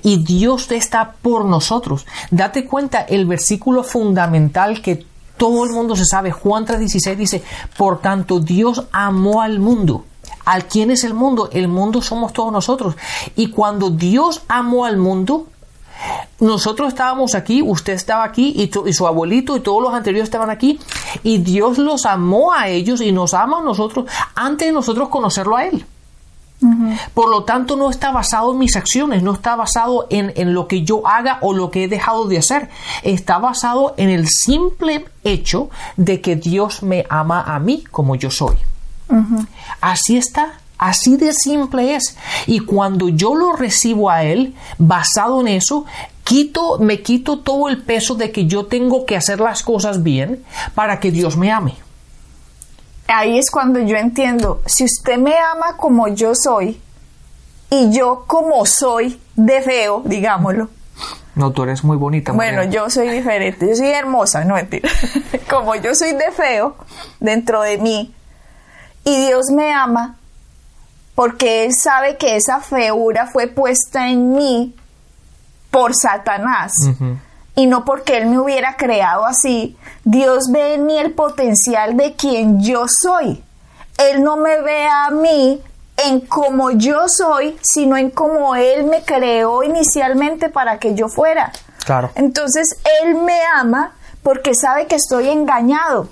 Y 0.04 0.24
Dios 0.24 0.72
está 0.72 1.14
por 1.22 1.46
nosotros. 1.46 2.06
Date 2.30 2.66
cuenta, 2.66 3.02
el 3.02 3.26
versículo 3.26 3.84
fundamental 3.84 4.82
que 4.82 5.06
todo 5.38 5.66
el 5.66 5.72
mundo 5.72 5.96
se 5.96 6.06
sabe, 6.06 6.32
Juan 6.32 6.68
3:16 6.68 7.16
dice, 7.16 7.44
por 7.78 8.00
tanto 8.00 8.40
Dios 8.40 8.84
amó 8.92 9.42
al 9.42 9.60
mundo. 9.60 10.06
¿Al 10.46 10.66
quién 10.66 10.92
es 10.92 11.04
el 11.04 11.14
mundo? 11.14 11.50
El 11.52 11.68
mundo 11.68 12.02
somos 12.02 12.34
todos 12.34 12.52
nosotros. 12.52 12.96
Y 13.36 13.50
cuando 13.50 13.90
Dios 13.90 14.44
amó 14.48 14.86
al 14.86 14.98
mundo, 14.98 15.48
nosotros 16.40 16.88
estábamos 16.88 17.36
aquí, 17.36 17.62
usted 17.62 17.94
estaba 17.94 18.24
aquí 18.24 18.54
y, 18.58 18.94
su 18.94 19.08
abuelito 19.08 19.56
y 19.56 19.60
todos 19.60 19.82
los 19.82 19.94
anteriores 19.94 20.28
estaban 20.28 20.50
aquí 20.50 20.80
y 21.24 21.38
Dios 21.38 21.78
los 21.78 22.06
amó 22.06 22.52
a 22.54 22.68
ellos 22.68 23.02
y 23.02 23.12
nos 23.12 23.34
ama 23.34 23.60
a 23.60 23.62
nosotros 23.62 24.06
antes 24.36 24.68
de 24.68 24.74
nosotros 24.74 25.10
conocerlo 25.10 25.56
a 25.56 25.66
Él. 25.66 25.86
Por 27.16 27.30
lo 27.30 27.44
tanto, 27.44 27.76
no 27.76 27.90
está 27.90 28.12
basado 28.12 28.52
en 28.52 28.60
mis 28.60 28.76
acciones, 28.76 29.24
no 29.24 29.34
está 29.34 29.56
basado 29.56 30.06
en, 30.12 30.32
en, 30.36 30.54
lo 30.54 30.68
que 30.68 30.84
yo 30.84 31.08
haga 31.08 31.40
o 31.42 31.54
lo 31.54 31.72
que 31.72 31.86
he 31.86 31.88
dejado 31.88 32.28
de 32.28 32.38
hacer. 32.38 32.70
Está 33.02 33.40
basado 33.40 33.96
en 33.98 34.10
el 34.10 34.28
simple 34.28 35.06
hecho 35.24 35.72
de 35.98 36.22
que 36.22 36.36
Dios 36.36 36.84
me 36.84 37.08
ama 37.10 37.42
a 37.42 37.58
mí 37.58 37.84
como 37.90 38.16
yo 38.16 38.30
soy. 38.30 38.58
Así 39.82 40.18
está. 40.18 40.61
Así 40.82 41.16
de 41.16 41.32
simple 41.32 41.94
es. 41.94 42.18
Y 42.48 42.62
cuando 42.62 43.08
yo 43.08 43.36
lo 43.36 43.54
recibo 43.54 44.10
a 44.10 44.24
Él, 44.24 44.56
basado 44.80 45.40
en 45.42 45.48
eso, 45.50 45.86
quito, 46.24 46.80
me 46.80 47.04
quito 47.04 47.38
todo 47.38 47.70
el 47.70 47.84
peso 47.84 48.16
de 48.16 48.32
que 48.32 48.48
yo 48.48 48.66
tengo 48.66 49.06
que 49.06 49.16
hacer 49.16 49.40
las 49.40 49.62
cosas 49.62 50.02
bien 50.02 50.44
para 50.74 51.00
que 51.00 51.12
Dios 51.12 51.38
me 51.38 51.52
ame. 51.52 51.76
Ahí 53.08 53.38
es 53.38 53.52
cuando 53.52 53.80
yo 53.80 53.96
entiendo, 53.96 54.64
si 54.66 54.84
usted 54.86 55.20
me 55.20 55.38
ama 55.38 55.78
como 55.78 56.08
yo 56.08 56.34
soy, 56.34 56.82
y 57.70 57.92
yo 57.92 58.24
como 58.26 58.66
soy 58.66 59.22
de 59.36 59.62
feo, 59.62 60.02
digámoslo. 60.04 60.68
No, 61.36 61.52
tú 61.52 61.62
eres 61.62 61.84
muy 61.84 61.96
bonita. 61.96 62.32
Bueno, 62.32 62.64
yo 62.64 62.90
soy 62.90 63.08
diferente, 63.10 63.68
yo 63.70 63.76
soy 63.76 63.92
hermosa, 63.92 64.44
no 64.46 64.56
mentira. 64.56 64.90
como 65.50 65.76
yo 65.76 65.94
soy 65.94 66.14
de 66.14 66.32
feo 66.32 66.76
dentro 67.20 67.62
de 67.62 67.78
mí, 67.78 68.16
y 69.06 69.28
Dios 69.28 69.52
me 69.52 69.72
ama, 69.72 70.18
porque 71.22 71.66
Él 71.66 71.72
sabe 71.76 72.18
que 72.18 72.36
esa 72.36 72.62
feura 72.62 73.28
fue 73.28 73.46
puesta 73.46 74.10
en 74.10 74.34
mí 74.34 74.76
por 75.70 75.94
Satanás. 75.94 76.74
Y 77.54 77.68
no 77.68 77.86
porque 77.86 78.18
Él 78.18 78.26
me 78.26 78.40
hubiera 78.40 78.76
creado 78.76 79.28
así. 79.28 79.78
Dios 80.04 80.46
ve 80.50 80.74
en 80.74 80.88
mí 80.88 80.98
el 80.98 81.14
potencial 81.14 81.96
de 81.96 82.16
quien 82.16 82.64
yo 82.64 82.86
soy. 82.88 83.44
Él 84.00 84.24
no 84.24 84.36
me 84.36 84.64
ve 84.64 84.88
a 84.88 85.12
mí 85.12 85.62
en 85.98 86.22
como 86.22 86.72
yo 86.72 87.08
soy, 87.08 87.56
sino 87.62 87.98
en 87.98 88.10
como 88.10 88.56
Él 88.56 88.86
me 88.86 89.04
creó 89.04 89.62
inicialmente 89.62 90.50
para 90.50 90.80
que 90.80 90.96
yo 90.96 91.08
fuera. 91.08 91.52
Claro. 91.86 92.10
Entonces 92.16 92.80
Él 93.04 93.14
me 93.14 93.40
ama 93.60 93.92
porque 94.24 94.56
sabe 94.56 94.88
que 94.88 94.96
estoy 94.96 95.30
engañado. 95.30 96.10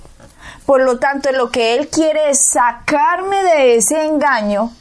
Por 0.67 0.83
lo 0.83 0.99
tanto, 0.99 1.31
lo 1.31 1.49
que 1.49 1.73
Él 1.77 1.87
quiere 1.87 2.29
es 2.29 2.45
sacarme 2.45 3.41
de 3.41 3.77
ese 3.77 4.05
engaño 4.05 4.71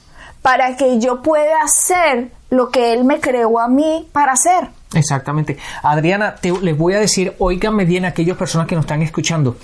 para 0.48 0.78
que 0.78 0.98
yo 0.98 1.20
pueda 1.20 1.60
hacer 1.62 2.30
lo 2.48 2.70
que 2.70 2.94
Él 2.94 3.04
me 3.04 3.20
creó 3.20 3.60
a 3.60 3.68
mí 3.68 4.08
para 4.12 4.32
hacer. 4.32 4.70
Exactamente. 4.94 5.58
Adriana, 5.82 6.36
te, 6.36 6.50
les 6.50 6.74
voy 6.74 6.94
a 6.94 6.98
decir, 6.98 7.34
oíganme 7.38 7.84
bien 7.84 8.06
aquellas 8.06 8.38
personas 8.38 8.66
que 8.66 8.74
nos 8.74 8.84
están 8.84 9.02
escuchando. 9.02 9.58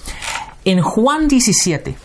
En 0.63 0.83
Juan 0.83 1.27
17, 1.27 1.97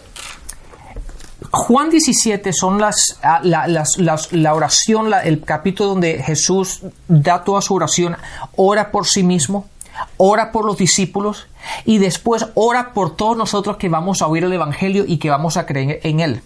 Juan 1.52 1.90
17 1.90 2.54
son 2.54 2.80
las, 2.80 3.20
ah, 3.22 3.42
la, 3.44 3.68
las, 3.68 4.32
la 4.32 4.54
oración, 4.54 5.12
el 5.26 5.44
capítulo 5.44 5.90
donde 5.90 6.24
Jesús 6.24 6.84
da 7.10 7.44
toda 7.44 7.62
su 7.62 7.76
oración, 7.76 8.16
ora 8.56 8.92
por 8.92 9.06
sí 9.06 9.24
mismo, 9.24 9.68
ora 10.16 10.54
por 10.54 10.64
los 10.64 10.78
discípulos 10.78 11.48
y 11.84 11.98
después 11.98 12.48
ora 12.54 12.94
por 12.94 13.18
todos 13.18 13.36
nosotros 13.36 13.76
que 13.76 13.90
vamos 13.90 14.22
a 14.22 14.28
oír 14.28 14.46
el 14.46 14.54
Evangelio 14.54 15.04
y 15.06 15.18
que 15.18 15.30
vamos 15.30 15.58
a 15.58 15.66
creer 15.66 16.00
en 16.04 16.22
él. 16.22 16.42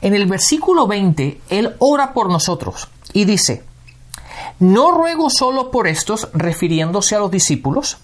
En 0.00 0.14
el 0.14 0.26
versículo 0.26 0.86
20, 0.86 1.40
Él 1.48 1.74
ora 1.78 2.12
por 2.12 2.30
nosotros 2.30 2.88
y 3.12 3.24
dice, 3.24 3.64
no 4.60 4.90
ruego 4.92 5.30
solo 5.30 5.70
por 5.70 5.86
estos, 5.86 6.28
refiriéndose 6.32 7.14
a 7.14 7.20
los 7.20 7.30
discípulos, 7.30 7.98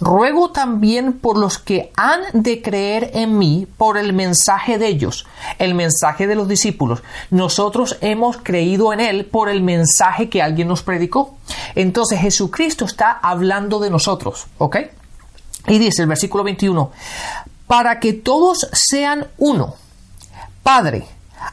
ruego 0.00 0.50
también 0.50 1.14
por 1.14 1.36
los 1.36 1.58
que 1.58 1.92
han 1.96 2.20
de 2.32 2.62
creer 2.62 3.10
en 3.14 3.38
mí 3.38 3.66
por 3.76 3.98
el 3.98 4.12
mensaje 4.12 4.78
de 4.78 4.86
ellos, 4.86 5.26
el 5.58 5.74
mensaje 5.74 6.26
de 6.26 6.36
los 6.36 6.48
discípulos. 6.48 7.02
Nosotros 7.30 7.96
hemos 8.00 8.36
creído 8.36 8.92
en 8.92 9.00
Él 9.00 9.24
por 9.24 9.48
el 9.48 9.62
mensaje 9.62 10.28
que 10.28 10.42
alguien 10.42 10.68
nos 10.68 10.82
predicó. 10.82 11.36
Entonces 11.74 12.20
Jesucristo 12.20 12.84
está 12.84 13.10
hablando 13.10 13.80
de 13.80 13.90
nosotros, 13.90 14.46
¿ok? 14.58 14.76
Y 15.66 15.78
dice 15.78 16.02
el 16.02 16.08
versículo 16.08 16.44
21, 16.44 16.92
para 17.66 18.00
que 18.00 18.12
todos 18.12 18.68
sean 18.72 19.26
uno. 19.36 19.74
Padre, 20.62 21.06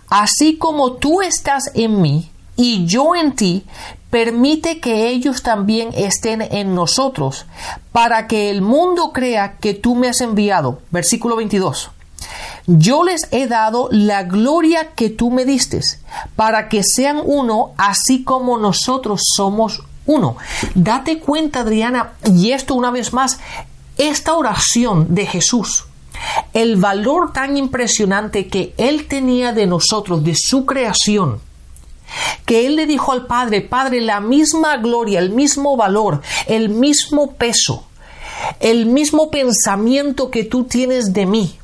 así 0.10 0.58
como 0.58 0.94
tú 0.94 1.22
estás 1.22 1.72
en 1.74 2.02
mí 2.02 2.30
y 2.56 2.86
yo 2.86 3.16
en 3.16 3.36
ti, 3.36 3.66
permite 4.10 4.80
que 4.80 5.10
ellos 5.10 5.44
también 5.44 5.90
estén 5.94 6.42
en 6.42 6.74
nosotros, 6.74 7.46
para 7.92 8.28
que 8.28 8.50
el 8.50 8.62
mundo 8.62 9.12
crea 9.12 9.58
que 9.58 9.74
tú 9.74 9.96
me 9.96 10.08
has 10.08 10.22
enviado. 10.22 10.80
Versículo 10.90 11.36
22. 11.36 11.92
Yo 12.68 13.04
les 13.04 13.28
he 13.32 13.48
dado 13.48 13.90
la 13.92 14.24
gloria 14.24 14.92
que 14.96 15.10
tú 15.10 15.32
me 15.32 15.44
diste, 15.46 15.82
para 16.36 16.70
que 16.70 16.82
sean 16.84 17.22
uno, 17.24 17.74
así 17.78 18.24
como 18.24 18.58
nosotros 18.58 19.22
somos 19.36 19.84
uno. 20.06 20.38
Date 20.76 21.20
cuenta, 21.20 21.60
Adriana, 21.60 22.14
y 22.24 22.52
esto 22.52 22.74
una 22.74 22.92
vez 22.92 23.12
más, 23.12 23.40
esta 23.98 24.34
oración 24.36 25.14
de 25.14 25.26
Jesús, 25.26 25.86
el 26.54 26.78
valor 26.78 27.34
tan 27.34 27.58
impresionante 27.58 28.48
que 28.48 28.74
Él 28.78 29.08
tenía 29.08 29.54
de 29.54 29.68
nosotros, 29.68 30.24
de 30.24 30.36
su 30.36 30.66
creación, 30.66 31.40
que 32.46 32.66
Él 32.66 32.76
le 32.76 32.86
dijo 32.86 33.12
al 33.12 33.26
Padre, 33.26 33.62
Padre, 33.62 34.02
la 34.02 34.20
misma 34.20 34.78
gloria, 34.78 35.20
el 35.20 35.32
mismo 35.32 35.76
valor, 35.76 36.22
el 36.48 36.70
mismo 36.70 37.34
peso, 37.34 37.86
el 38.60 38.86
mismo 38.86 39.32
pensamiento 39.32 40.30
que 40.30 40.44
tú 40.44 40.66
tienes 40.66 41.14
de 41.14 41.26
mí. 41.26 41.58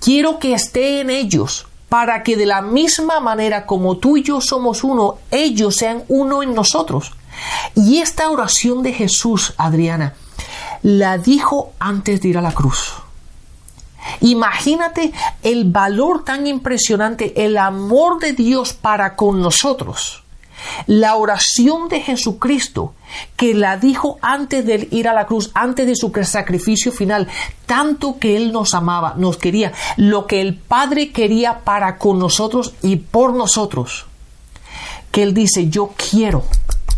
Quiero 0.00 0.38
que 0.38 0.52
esté 0.52 1.00
en 1.00 1.10
ellos 1.10 1.66
para 1.88 2.22
que 2.22 2.36
de 2.36 2.46
la 2.46 2.62
misma 2.62 3.20
manera 3.20 3.64
como 3.64 3.96
tú 3.96 4.16
y 4.16 4.22
yo 4.22 4.40
somos 4.40 4.84
uno, 4.84 5.18
ellos 5.30 5.76
sean 5.76 6.04
uno 6.08 6.42
en 6.42 6.54
nosotros. 6.54 7.12
Y 7.74 7.98
esta 7.98 8.30
oración 8.30 8.82
de 8.82 8.92
Jesús, 8.92 9.54
Adriana, 9.56 10.14
la 10.82 11.18
dijo 11.18 11.72
antes 11.78 12.20
de 12.20 12.28
ir 12.28 12.38
a 12.38 12.42
la 12.42 12.52
cruz. 12.52 12.94
Imagínate 14.20 15.12
el 15.42 15.64
valor 15.64 16.24
tan 16.24 16.46
impresionante, 16.46 17.44
el 17.44 17.58
amor 17.58 18.18
de 18.18 18.32
Dios 18.32 18.72
para 18.72 19.16
con 19.16 19.40
nosotros. 19.40 20.22
La 20.86 21.16
oración 21.16 21.88
de 21.88 22.00
Jesucristo, 22.00 22.94
que 23.36 23.54
la 23.54 23.76
dijo 23.76 24.18
antes 24.22 24.64
de 24.64 24.88
ir 24.90 25.06
a 25.06 25.12
la 25.12 25.26
cruz, 25.26 25.50
antes 25.54 25.86
de 25.86 25.94
su 25.94 26.10
sacrificio 26.24 26.92
final, 26.92 27.28
tanto 27.66 28.18
que 28.18 28.36
Él 28.36 28.52
nos 28.52 28.74
amaba, 28.74 29.14
nos 29.16 29.36
quería, 29.36 29.72
lo 29.96 30.26
que 30.26 30.40
el 30.40 30.54
Padre 30.54 31.12
quería 31.12 31.60
para 31.60 31.98
con 31.98 32.18
nosotros 32.18 32.74
y 32.82 32.96
por 32.96 33.34
nosotros. 33.34 34.06
Que 35.12 35.22
Él 35.22 35.34
dice, 35.34 35.68
yo 35.68 35.92
quiero 36.10 36.44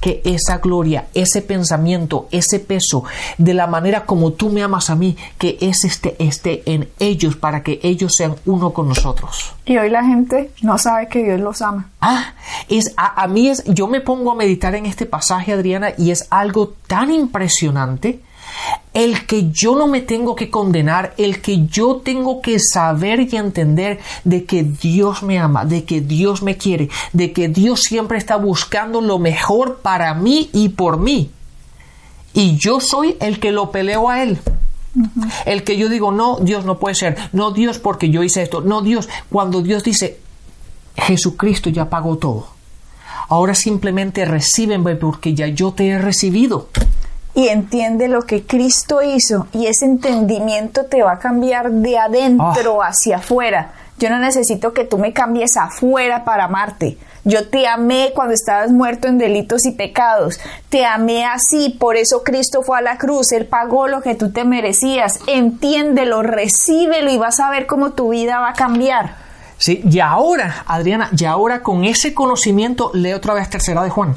que 0.01 0.23
esa 0.25 0.59
gloria, 0.59 1.07
ese 1.15 1.43
pensamiento, 1.43 2.29
ese 2.31 2.61
peso, 2.61 3.05
de 3.37 3.55
la 3.55 3.67
manera 3.67 4.05
como 4.05 4.33
tú 4.33 4.51
me 4.51 4.63
amas 4.63 4.91
a 4.91 4.97
mí, 4.97 5.17
que 5.39 5.59
es 5.61 5.85
este, 5.85 6.17
esté 6.19 6.63
en 6.67 6.89
ellos 6.99 7.37
para 7.37 7.63
que 7.63 7.81
ellos 7.83 8.15
sean 8.15 8.37
uno 8.47 8.73
con 8.73 8.89
nosotros. 8.89 9.55
Y 9.65 9.77
hoy 9.77 9.91
la 9.91 10.05
gente 10.05 10.51
no 10.63 10.79
sabe 10.79 11.09
que 11.09 11.23
Dios 11.23 11.41
los 11.41 11.63
ama. 11.63 11.91
Ah, 12.01 12.35
es, 12.69 12.95
a, 12.97 13.23
a 13.23 13.29
mí 13.29 13.49
es, 13.49 13.65
yo 13.65 13.89
me 13.89 14.01
pongo 14.01 14.33
a 14.33 14.35
meditar 14.35 14.75
en 14.75 14.87
este 14.87 15.07
pasaje, 15.07 15.53
Adriana, 15.53 15.91
y 15.97 16.11
es 16.11 16.27
algo 16.31 16.75
tan 16.87 17.11
impresionante 17.11 18.21
el 18.95 19.27
que 19.27 19.51
yo 19.53 19.77
no 19.77 19.87
me 19.87 20.01
tengo 20.01 20.35
que 20.35 20.51
condenar, 20.51 21.15
el 21.19 21.41
que 21.41 21.67
yo 21.67 21.97
tengo 21.97 22.41
que 22.43 22.59
saber 22.59 23.21
y 23.21 23.37
entender 23.37 24.01
de 24.25 24.45
que 24.45 24.65
Dios 24.65 25.23
me 25.23 25.39
ama, 25.39 25.65
de 25.65 25.85
que 25.85 26.01
Dios 26.01 26.43
me 26.43 26.57
quiere, 26.57 26.89
de 27.13 27.33
que 27.33 27.49
Dios 27.49 27.83
siempre 27.83 28.19
está 28.19 28.37
buscando 28.37 29.01
lo 29.01 29.19
mejor 29.19 29.79
para 29.83 30.15
mí 30.15 30.51
y 30.53 30.71
por 30.71 30.99
mí. 30.99 31.31
Y 32.35 32.57
yo 32.57 32.81
soy 32.81 33.17
el 33.21 33.39
que 33.41 33.53
lo 33.53 33.71
peleo 33.71 34.09
a 34.09 34.23
Él. 34.23 34.39
El 35.45 35.63
que 35.63 35.77
yo 35.77 35.89
digo, 35.89 36.11
no, 36.11 36.39
Dios 36.41 36.65
no 36.65 36.79
puede 36.79 36.95
ser, 36.95 37.17
no 37.33 37.53
Dios 37.53 37.79
porque 37.79 38.11
yo 38.11 38.23
hice 38.23 38.43
esto, 38.43 38.63
no 38.63 38.83
Dios, 38.83 39.09
cuando 39.31 39.63
Dios 39.63 39.85
dice, 39.85 40.19
Jesucristo 40.97 41.71
ya 41.71 41.89
pagó 41.89 42.17
todo. 42.17 42.49
Ahora 43.29 43.55
simplemente 43.55 44.25
recíbenme 44.25 44.97
porque 44.97 45.35
ya 45.35 45.47
yo 45.47 45.73
te 45.73 45.89
he 45.89 45.99
recibido 45.99 46.69
y 47.39 47.51
entiende 47.51 48.09
lo 48.09 48.23
que 48.23 48.45
Cristo 48.45 49.01
hizo 49.01 49.47
y 49.53 49.67
ese 49.67 49.85
entendimiento 49.85 50.87
te 50.87 51.05
va 51.05 51.13
a 51.13 51.19
cambiar 51.21 51.71
de 51.71 51.97
adentro 51.97 52.83
ah. 52.83 52.89
hacia 52.89 53.19
afuera. 53.19 53.75
Yo 53.97 54.11
no 54.11 54.19
necesito 54.19 54.73
que 54.73 54.83
tú 54.83 54.99
me 54.99 55.13
cambies 55.13 55.57
afuera 55.57 56.25
para 56.25 56.47
amarte. 56.47 56.99
Yo 57.23 57.49
te 57.49 57.69
amé 57.69 58.11
cuando 58.13 58.35
estabas 58.35 58.73
muerto 58.73 59.07
en 59.07 59.19
delitos 59.19 59.67
y 59.67 59.71
pecados. 59.71 60.41
Te 60.69 60.85
amé 60.85 61.27
así, 61.27 61.77
por 61.79 61.97
eso 61.97 62.25
Cristo 62.25 62.63
fue 62.63 62.79
a 62.79 62.83
la 62.83 62.99
cruz. 62.99 63.31
Él 63.31 63.47
pagó 63.47 63.87
lo 63.87 64.03
que 64.03 64.17
tú 64.17 64.33
te 64.33 64.43
merecías. 64.43 65.21
Entiéndelo, 65.29 66.25
recíbelo 66.25 67.09
y 67.09 67.19
vas 67.19 67.39
a 67.39 67.51
ver 67.51 67.69
cómo 67.69 67.93
tu 67.93 68.09
vida 68.09 68.41
va 68.41 68.49
a 68.49 68.55
cambiar. 68.55 69.15
Sí, 69.59 69.81
y 69.89 70.01
ahora, 70.01 70.65
Adriana, 70.67 71.09
y 71.17 71.25
ahora 71.25 71.63
con 71.63 71.85
ese 71.85 72.15
conocimiento, 72.15 72.91
lee 72.95 73.13
otra 73.13 73.35
vez 73.35 73.49
tercera 73.49 73.85
de 73.85 73.91
Juan. 73.91 74.17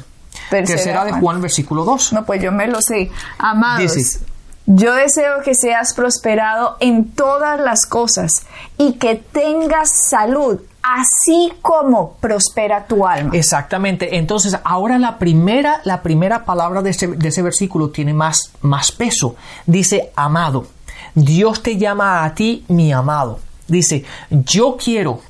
Tercera, 0.52 1.04
de 1.04 1.12
Juan, 1.12 1.40
versículo 1.40 1.84
2. 1.84 2.12
No, 2.12 2.24
pues 2.24 2.42
yo 2.42 2.52
me 2.52 2.66
lo 2.66 2.80
sé. 2.80 3.10
Amados, 3.38 4.20
yo 4.66 4.94
deseo 4.94 5.42
que 5.42 5.54
seas 5.54 5.92
prosperado 5.94 6.76
en 6.78 7.10
todas 7.10 7.58
las 7.58 7.84
cosas 7.84 8.30
y 8.78 8.92
que 8.94 9.16
tengas 9.16 9.90
salud, 10.08 10.60
así 10.82 11.52
como 11.62 12.14
prospera 12.14 12.86
tu 12.86 13.06
alma. 13.06 13.34
Exactamente. 13.34 14.16
Entonces, 14.16 14.56
ahora 14.62 14.98
la 14.98 15.18
primera, 15.18 15.80
la 15.84 16.02
primera 16.02 16.44
palabra 16.44 16.80
de 16.80 16.90
ese, 16.90 17.08
de 17.08 17.28
ese 17.28 17.42
versículo 17.42 17.90
tiene 17.90 18.14
más, 18.14 18.52
más 18.60 18.92
peso. 18.92 19.34
Dice, 19.66 20.12
amado. 20.14 20.66
Dios 21.14 21.62
te 21.62 21.76
llama 21.76 22.24
a 22.24 22.34
ti, 22.34 22.64
mi 22.68 22.92
amado. 22.92 23.40
Dice, 23.66 24.04
yo 24.30 24.76
quiero 24.82 25.20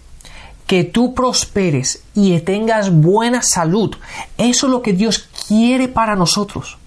que 0.73 0.85
tú 0.85 1.13
prosperes 1.13 2.03
y 2.15 2.41
tengas 2.41 2.91
buena 2.91 3.43
salud. 3.43 3.95
Eso 4.39 4.67
es 4.67 4.71
lo 4.73 4.81
que 4.81 4.95
Dios 4.95 5.29
quiere 5.47 5.87
para 5.87 6.17
nosotros. 6.17 6.79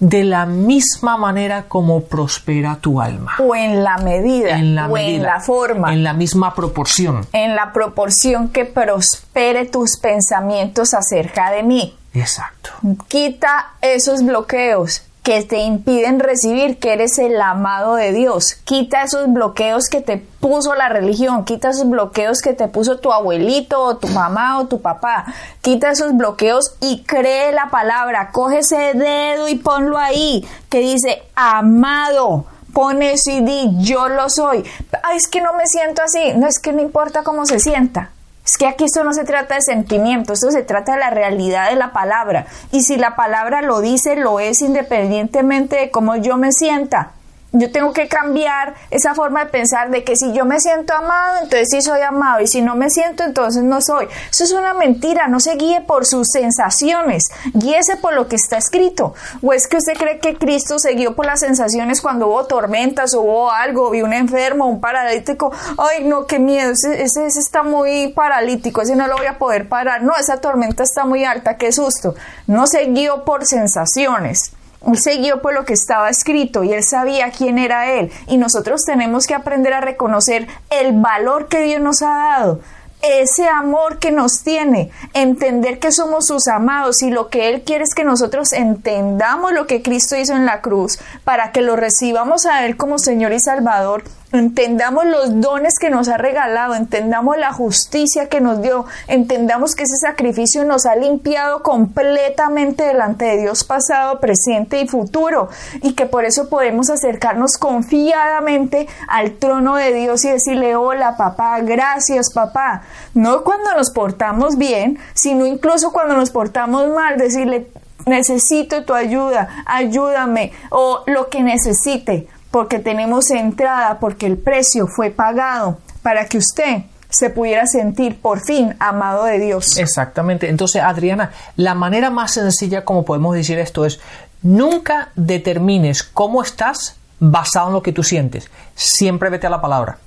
De 0.00 0.24
la 0.24 0.44
misma 0.44 1.16
manera 1.16 1.68
como 1.68 2.02
prospera 2.02 2.78
tu 2.80 3.00
alma. 3.00 3.36
O 3.38 3.54
en 3.54 3.84
la 3.84 3.98
medida. 3.98 4.58
En 4.58 4.74
la 4.74 4.88
o 4.88 4.98
en 4.98 5.22
la 5.22 5.38
forma. 5.38 5.92
En 5.92 6.02
la 6.02 6.14
misma 6.14 6.52
proporción. 6.52 7.28
En 7.32 7.54
la 7.54 7.72
proporción 7.72 8.48
que 8.48 8.64
prospere 8.64 9.66
tus 9.66 9.96
pensamientos 9.96 10.92
acerca 10.92 11.52
de 11.52 11.62
mí. 11.62 11.96
Exacto. 12.12 12.70
Quita 13.06 13.74
esos 13.82 14.24
bloqueos 14.24 15.04
que 15.30 15.44
te 15.44 15.58
impiden 15.58 16.18
recibir 16.18 16.80
que 16.80 16.92
eres 16.92 17.16
el 17.18 17.40
amado 17.40 17.94
de 17.94 18.10
Dios. 18.10 18.54
Quita 18.64 19.04
esos 19.04 19.32
bloqueos 19.32 19.84
que 19.88 20.00
te 20.00 20.16
puso 20.16 20.74
la 20.74 20.88
religión, 20.88 21.44
quita 21.44 21.70
esos 21.70 21.88
bloqueos 21.88 22.40
que 22.40 22.52
te 22.52 22.66
puso 22.66 22.98
tu 22.98 23.12
abuelito 23.12 23.80
o 23.80 23.96
tu 23.96 24.08
mamá 24.08 24.58
o 24.58 24.66
tu 24.66 24.80
papá. 24.80 25.26
Quita 25.60 25.92
esos 25.92 26.16
bloqueos 26.16 26.74
y 26.80 27.04
cree 27.04 27.52
la 27.52 27.70
palabra. 27.70 28.32
Coge 28.32 28.58
ese 28.58 28.92
dedo 28.94 29.46
y 29.46 29.54
ponlo 29.54 29.98
ahí 29.98 30.44
que 30.68 30.80
dice 30.80 31.22
amado. 31.36 32.46
Pone 32.74 33.14
di 33.24 33.70
yo 33.78 34.08
lo 34.08 34.28
soy. 34.30 34.64
Ay, 35.04 35.16
es 35.16 35.28
que 35.28 35.40
no 35.40 35.52
me 35.52 35.68
siento 35.68 36.02
así. 36.02 36.32
No 36.34 36.48
es 36.48 36.58
que 36.58 36.72
no 36.72 36.82
importa 36.82 37.22
cómo 37.22 37.46
se 37.46 37.60
sienta. 37.60 38.10
Es 38.50 38.58
que 38.58 38.66
aquí 38.66 38.86
esto 38.86 39.04
no 39.04 39.12
se 39.12 39.22
trata 39.22 39.54
de 39.54 39.62
sentimiento, 39.62 40.32
esto 40.32 40.50
se 40.50 40.64
trata 40.64 40.94
de 40.94 40.98
la 40.98 41.10
realidad 41.10 41.70
de 41.70 41.76
la 41.76 41.92
palabra. 41.92 42.46
Y 42.72 42.82
si 42.82 42.96
la 42.96 43.14
palabra 43.14 43.62
lo 43.62 43.80
dice, 43.80 44.16
lo 44.16 44.40
es 44.40 44.60
independientemente 44.60 45.76
de 45.76 45.90
cómo 45.92 46.16
yo 46.16 46.36
me 46.36 46.50
sienta. 46.50 47.12
Yo 47.52 47.72
tengo 47.72 47.92
que 47.92 48.06
cambiar 48.06 48.74
esa 48.90 49.14
forma 49.14 49.44
de 49.44 49.50
pensar 49.50 49.90
de 49.90 50.04
que 50.04 50.14
si 50.14 50.32
yo 50.32 50.44
me 50.44 50.60
siento 50.60 50.94
amado, 50.94 51.38
entonces 51.42 51.68
sí 51.70 51.82
soy 51.82 52.00
amado 52.00 52.40
y 52.40 52.46
si 52.46 52.62
no 52.62 52.76
me 52.76 52.90
siento, 52.90 53.24
entonces 53.24 53.64
no 53.64 53.80
soy. 53.80 54.06
Eso 54.30 54.44
es 54.44 54.52
una 54.52 54.72
mentira, 54.72 55.26
no 55.26 55.40
se 55.40 55.56
guíe 55.56 55.80
por 55.80 56.06
sus 56.06 56.28
sensaciones, 56.28 57.24
guíese 57.52 57.96
por 57.96 58.14
lo 58.14 58.28
que 58.28 58.36
está 58.36 58.56
escrito. 58.56 59.14
¿O 59.42 59.52
es 59.52 59.66
que 59.66 59.78
usted 59.78 59.94
cree 59.94 60.20
que 60.20 60.36
Cristo 60.36 60.78
se 60.78 60.92
guió 60.92 61.16
por 61.16 61.26
las 61.26 61.40
sensaciones 61.40 62.00
cuando 62.00 62.28
hubo 62.28 62.46
tormentas 62.46 63.14
hubo 63.14 63.50
algo, 63.50 63.90
vi 63.90 64.02
un 64.02 64.12
enfermo, 64.12 64.66
un 64.66 64.80
paralítico? 64.80 65.52
Ay, 65.76 66.04
no, 66.04 66.26
qué 66.26 66.38
miedo, 66.38 66.70
ese, 66.70 67.02
ese, 67.02 67.26
ese 67.26 67.40
está 67.40 67.64
muy 67.64 68.12
paralítico, 68.12 68.82
ese 68.82 68.94
no 68.94 69.08
lo 69.08 69.16
voy 69.16 69.26
a 69.26 69.38
poder 69.38 69.68
parar. 69.68 70.02
No, 70.02 70.14
esa 70.16 70.36
tormenta 70.36 70.84
está 70.84 71.04
muy 71.04 71.24
alta, 71.24 71.56
qué 71.56 71.72
susto. 71.72 72.14
No 72.46 72.66
se 72.68 72.86
guió 72.86 73.24
por 73.24 73.44
sensaciones. 73.44 74.52
Él 74.86 74.98
siguió 74.98 75.42
por 75.42 75.54
lo 75.54 75.64
que 75.64 75.74
estaba 75.74 76.08
escrito 76.08 76.64
y 76.64 76.72
él 76.72 76.82
sabía 76.82 77.30
quién 77.30 77.58
era 77.58 77.92
él. 77.92 78.10
Y 78.26 78.38
nosotros 78.38 78.82
tenemos 78.84 79.26
que 79.26 79.34
aprender 79.34 79.72
a 79.72 79.80
reconocer 79.80 80.46
el 80.70 80.92
valor 81.00 81.48
que 81.48 81.62
Dios 81.62 81.80
nos 81.80 82.02
ha 82.02 82.36
dado 82.38 82.60
ese 83.02 83.48
amor 83.48 83.98
que 83.98 84.10
nos 84.10 84.42
tiene, 84.42 84.90
entender 85.14 85.78
que 85.78 85.92
somos 85.92 86.26
sus 86.26 86.48
amados 86.48 87.02
y 87.02 87.10
lo 87.10 87.28
que 87.28 87.48
Él 87.48 87.62
quiere 87.62 87.84
es 87.84 87.94
que 87.94 88.04
nosotros 88.04 88.52
entendamos 88.52 89.52
lo 89.52 89.66
que 89.66 89.82
Cristo 89.82 90.16
hizo 90.16 90.34
en 90.34 90.46
la 90.46 90.60
cruz 90.60 90.98
para 91.24 91.52
que 91.52 91.62
lo 91.62 91.76
recibamos 91.76 92.46
a 92.46 92.66
Él 92.66 92.76
como 92.76 92.98
Señor 92.98 93.32
y 93.32 93.40
Salvador 93.40 94.04
entendamos 94.32 95.06
los 95.06 95.40
dones 95.40 95.74
que 95.80 95.90
nos 95.90 96.08
ha 96.08 96.16
regalado, 96.16 96.74
entendamos 96.74 97.36
la 97.36 97.52
justicia 97.52 98.28
que 98.28 98.40
nos 98.40 98.62
dio, 98.62 98.86
entendamos 99.08 99.74
que 99.74 99.82
ese 99.82 99.96
sacrificio 99.96 100.64
nos 100.64 100.86
ha 100.86 100.94
limpiado 100.96 101.62
completamente 101.62 102.84
delante 102.84 103.24
de 103.24 103.38
Dios 103.38 103.64
pasado, 103.64 104.20
presente 104.20 104.80
y 104.80 104.88
futuro 104.88 105.48
y 105.82 105.94
que 105.94 106.06
por 106.06 106.24
eso 106.24 106.48
podemos 106.48 106.90
acercarnos 106.90 107.56
confiadamente 107.58 108.88
al 109.08 109.32
trono 109.32 109.76
de 109.76 109.92
Dios 109.92 110.24
y 110.24 110.30
decirle, 110.30 110.76
hola 110.76 111.16
papá, 111.16 111.60
gracias 111.60 112.32
papá. 112.32 112.82
No 113.14 113.42
cuando 113.42 113.74
nos 113.74 113.90
portamos 113.90 114.56
bien, 114.56 114.98
sino 115.14 115.46
incluso 115.46 115.92
cuando 115.92 116.16
nos 116.16 116.30
portamos 116.30 116.88
mal, 116.88 117.18
decirle, 117.18 117.68
necesito 118.06 118.84
tu 118.84 118.94
ayuda, 118.94 119.48
ayúdame 119.66 120.52
o 120.70 121.02
lo 121.06 121.28
que 121.28 121.42
necesite 121.42 122.28
porque 122.50 122.78
tenemos 122.78 123.30
entrada, 123.30 123.98
porque 124.00 124.26
el 124.26 124.36
precio 124.36 124.86
fue 124.86 125.10
pagado 125.10 125.78
para 126.02 126.26
que 126.26 126.38
usted 126.38 126.82
se 127.08 127.30
pudiera 127.30 127.66
sentir 127.66 128.20
por 128.20 128.40
fin 128.40 128.74
amado 128.78 129.24
de 129.24 129.38
Dios. 129.38 129.76
Exactamente. 129.78 130.48
Entonces, 130.48 130.82
Adriana, 130.82 131.32
la 131.56 131.74
manera 131.74 132.10
más 132.10 132.34
sencilla 132.34 132.84
como 132.84 133.04
podemos 133.04 133.34
decir 133.34 133.58
esto 133.58 133.84
es, 133.84 134.00
nunca 134.42 135.10
determines 135.16 136.02
cómo 136.02 136.42
estás 136.42 136.96
basado 137.18 137.68
en 137.68 137.74
lo 137.74 137.82
que 137.82 137.92
tú 137.92 138.02
sientes. 138.02 138.50
Siempre 138.74 139.28
vete 139.30 139.46
a 139.46 139.50
la 139.50 139.60
palabra. 139.60 139.98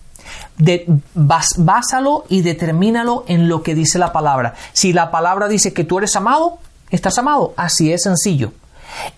De, 0.58 0.86
básalo 1.14 2.26
y 2.30 2.42
determínalo 2.42 3.26
en 3.28 3.50
lo 3.50 3.64
que 3.64 3.76
dice 3.76 4.00
la 4.00 4.14
palabra. 4.14 4.56
Si 4.72 4.94
la 4.94 5.12
palabra 5.12 5.48
dice 5.48 5.74
que 5.74 5.84
tú 5.84 5.98
eres 5.98 6.16
amado, 6.16 6.60
estás 6.90 7.18
amado. 7.18 7.54
Así 7.58 7.92
es 7.92 8.04
sencillo. 8.04 8.54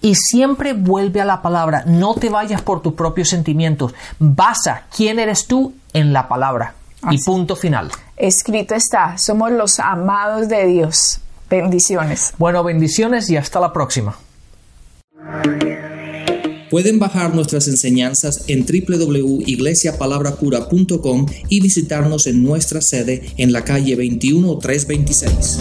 Y 0.02 0.16
siempre 0.16 0.74
vuelve 0.74 1.22
a 1.22 1.26
la 1.26 1.42
palabra, 1.42 1.84
no 1.86 2.16
te 2.16 2.30
vayas 2.30 2.62
por 2.62 2.82
tus 2.82 2.94
propios 2.94 3.30
sentimientos, 3.30 3.94
basa 4.20 4.84
quién 4.96 5.20
eres 5.20 5.48
tú 5.48 5.74
en 5.94 6.14
la 6.14 6.28
palabra. 6.28 6.76
Y 7.12 7.24
punto 7.24 7.56
final. 7.56 7.92
Escrito 8.18 8.76
está, 8.76 9.18
somos 9.18 9.52
los 9.52 9.80
amados 9.80 10.50
de 10.50 10.66
Dios. 10.66 11.20
Bendiciones. 11.50 12.34
Bueno, 12.38 12.64
bendiciones 12.64 13.30
y 13.30 13.38
hasta 13.38 13.60
la 13.60 13.72
próxima. 13.72 14.18
Pueden 16.70 17.00
bajar 17.00 17.34
nuestras 17.34 17.68
enseñanzas 17.68 18.44
en 18.48 18.66
www.iglesiapalabracura.com 18.66 21.26
y 21.48 21.62
visitarnos 21.62 22.28
en 22.28 22.44
nuestra 22.44 22.82
sede 22.82 23.32
en 23.38 23.54
la 23.54 23.64
calle 23.64 23.96
21326. 23.96 25.58